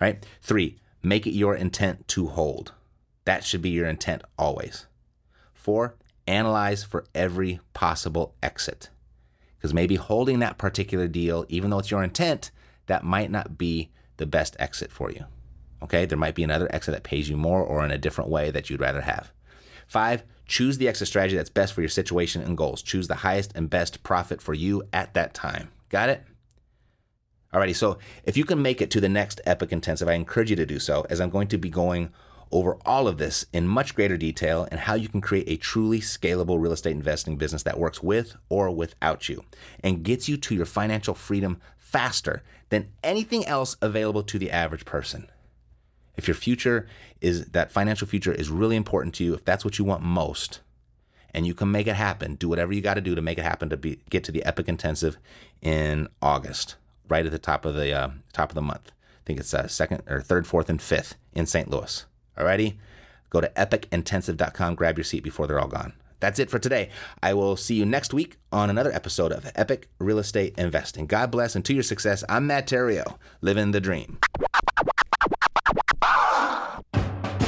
All 0.00 0.06
right? 0.06 0.24
Three, 0.42 0.78
make 1.02 1.26
it 1.26 1.32
your 1.32 1.54
intent 1.54 2.06
to 2.08 2.28
hold. 2.28 2.72
That 3.24 3.44
should 3.44 3.62
be 3.62 3.70
your 3.70 3.88
intent 3.88 4.22
always. 4.38 4.86
Four, 5.52 5.96
analyze 6.26 6.84
for 6.84 7.04
every 7.14 7.60
possible 7.72 8.34
exit. 8.42 8.90
Because 9.64 9.72
maybe 9.72 9.96
holding 9.96 10.40
that 10.40 10.58
particular 10.58 11.08
deal, 11.08 11.46
even 11.48 11.70
though 11.70 11.78
it's 11.78 11.90
your 11.90 12.04
intent, 12.04 12.50
that 12.84 13.02
might 13.02 13.30
not 13.30 13.56
be 13.56 13.88
the 14.18 14.26
best 14.26 14.54
exit 14.58 14.92
for 14.92 15.10
you. 15.10 15.24
Okay, 15.82 16.04
there 16.04 16.18
might 16.18 16.34
be 16.34 16.42
another 16.42 16.68
exit 16.70 16.92
that 16.92 17.02
pays 17.02 17.30
you 17.30 17.38
more 17.38 17.62
or 17.62 17.82
in 17.82 17.90
a 17.90 17.96
different 17.96 18.28
way 18.28 18.50
that 18.50 18.68
you'd 18.68 18.82
rather 18.82 19.00
have. 19.00 19.32
Five, 19.86 20.22
choose 20.46 20.76
the 20.76 20.86
exit 20.86 21.08
strategy 21.08 21.36
that's 21.36 21.48
best 21.48 21.72
for 21.72 21.80
your 21.80 21.88
situation 21.88 22.42
and 22.42 22.58
goals. 22.58 22.82
Choose 22.82 23.08
the 23.08 23.14
highest 23.14 23.52
and 23.54 23.70
best 23.70 24.02
profit 24.02 24.42
for 24.42 24.52
you 24.52 24.82
at 24.92 25.14
that 25.14 25.32
time. 25.32 25.70
Got 25.88 26.10
it? 26.10 26.22
Alrighty, 27.50 27.74
so 27.74 27.96
if 28.24 28.36
you 28.36 28.44
can 28.44 28.60
make 28.60 28.82
it 28.82 28.90
to 28.90 29.00
the 29.00 29.08
next 29.08 29.40
Epic 29.46 29.72
Intensive, 29.72 30.08
I 30.08 30.12
encourage 30.12 30.50
you 30.50 30.56
to 30.56 30.66
do 30.66 30.78
so, 30.78 31.06
as 31.08 31.22
I'm 31.22 31.30
going 31.30 31.48
to 31.48 31.56
be 31.56 31.70
going 31.70 32.12
over 32.54 32.78
all 32.86 33.08
of 33.08 33.18
this 33.18 33.44
in 33.52 33.66
much 33.66 33.96
greater 33.96 34.16
detail 34.16 34.66
and 34.70 34.80
how 34.80 34.94
you 34.94 35.08
can 35.08 35.20
create 35.20 35.48
a 35.48 35.56
truly 35.56 35.98
scalable 35.98 36.58
real 36.60 36.72
estate 36.72 36.92
investing 36.92 37.36
business 37.36 37.64
that 37.64 37.78
works 37.78 38.00
with 38.00 38.36
or 38.48 38.70
without 38.70 39.28
you 39.28 39.44
and 39.82 40.04
gets 40.04 40.28
you 40.28 40.36
to 40.36 40.54
your 40.54 40.64
financial 40.64 41.14
freedom 41.14 41.60
faster 41.76 42.44
than 42.68 42.88
anything 43.02 43.44
else 43.44 43.76
available 43.82 44.22
to 44.22 44.38
the 44.38 44.52
average 44.52 44.84
person. 44.84 45.28
If 46.16 46.28
your 46.28 46.36
future 46.36 46.86
is 47.20 47.46
that 47.46 47.72
financial 47.72 48.06
future 48.06 48.32
is 48.32 48.48
really 48.50 48.76
important 48.76 49.16
to 49.16 49.24
you, 49.24 49.34
if 49.34 49.44
that's 49.44 49.64
what 49.64 49.80
you 49.80 49.84
want 49.84 50.04
most, 50.04 50.60
and 51.34 51.48
you 51.48 51.54
can 51.54 51.72
make 51.72 51.88
it 51.88 51.96
happen, 51.96 52.36
do 52.36 52.48
whatever 52.48 52.72
you 52.72 52.80
got 52.80 52.94
to 52.94 53.00
do 53.00 53.16
to 53.16 53.22
make 53.22 53.38
it 53.38 53.42
happen 53.42 53.68
to 53.70 53.76
be, 53.76 53.98
get 54.10 54.22
to 54.24 54.32
the 54.32 54.44
Epic 54.44 54.68
Intensive 54.68 55.16
in 55.60 56.06
August, 56.22 56.76
right 57.08 57.26
at 57.26 57.32
the 57.32 57.38
top 57.40 57.64
of 57.64 57.74
the 57.74 57.92
uh, 57.92 58.10
top 58.32 58.50
of 58.50 58.54
the 58.54 58.62
month. 58.62 58.92
I 58.92 59.26
think 59.26 59.40
it's 59.40 59.52
uh, 59.52 59.66
second 59.66 60.04
or 60.06 60.20
third, 60.20 60.46
fourth, 60.46 60.70
and 60.70 60.80
fifth 60.80 61.16
in 61.32 61.46
St. 61.46 61.68
Louis. 61.68 62.06
Alrighty? 62.36 62.76
Go 63.30 63.40
to 63.40 63.48
epicintensive.com, 63.50 64.74
grab 64.74 64.96
your 64.96 65.04
seat 65.04 65.24
before 65.24 65.46
they're 65.46 65.60
all 65.60 65.68
gone. 65.68 65.94
That's 66.20 66.38
it 66.38 66.50
for 66.50 66.58
today. 66.58 66.88
I 67.22 67.34
will 67.34 67.56
see 67.56 67.74
you 67.74 67.84
next 67.84 68.14
week 68.14 68.38
on 68.50 68.70
another 68.70 68.92
episode 68.92 69.32
of 69.32 69.50
Epic 69.54 69.88
Real 69.98 70.18
Estate 70.18 70.54
Investing. 70.56 71.06
God 71.06 71.30
bless 71.30 71.54
and 71.54 71.64
to 71.66 71.74
your 71.74 71.82
success. 71.82 72.24
I'm 72.28 72.46
Matt 72.46 72.66
Theriault, 72.66 73.18
living 73.40 73.72
the 73.72 73.80
dream. 73.80 74.18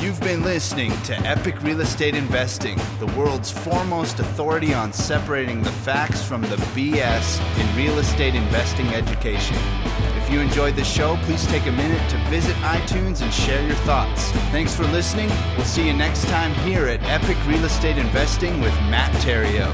You've 0.00 0.20
been 0.20 0.44
listening 0.44 0.92
to 1.04 1.16
Epic 1.20 1.62
Real 1.62 1.80
Estate 1.80 2.14
Investing, 2.14 2.78
the 3.00 3.12
world's 3.18 3.50
foremost 3.50 4.20
authority 4.20 4.74
on 4.74 4.92
separating 4.92 5.62
the 5.62 5.72
facts 5.72 6.22
from 6.22 6.42
the 6.42 6.56
BS 6.76 7.40
in 7.58 7.76
real 7.76 7.98
estate 7.98 8.34
investing 8.34 8.86
education. 8.88 9.56
If 10.26 10.32
you 10.32 10.40
enjoyed 10.40 10.74
the 10.74 10.82
show, 10.82 11.16
please 11.18 11.46
take 11.46 11.66
a 11.66 11.70
minute 11.70 12.10
to 12.10 12.18
visit 12.28 12.56
iTunes 12.56 13.22
and 13.22 13.32
share 13.32 13.64
your 13.64 13.76
thoughts. 13.86 14.32
Thanks 14.50 14.74
for 14.74 14.82
listening. 14.88 15.28
We'll 15.56 15.64
see 15.64 15.86
you 15.86 15.92
next 15.92 16.26
time 16.26 16.52
here 16.68 16.88
at 16.88 17.00
Epic 17.04 17.36
Real 17.46 17.64
Estate 17.64 17.96
Investing 17.96 18.60
with 18.60 18.72
Matt 18.90 19.12
Theriault. 19.22 19.72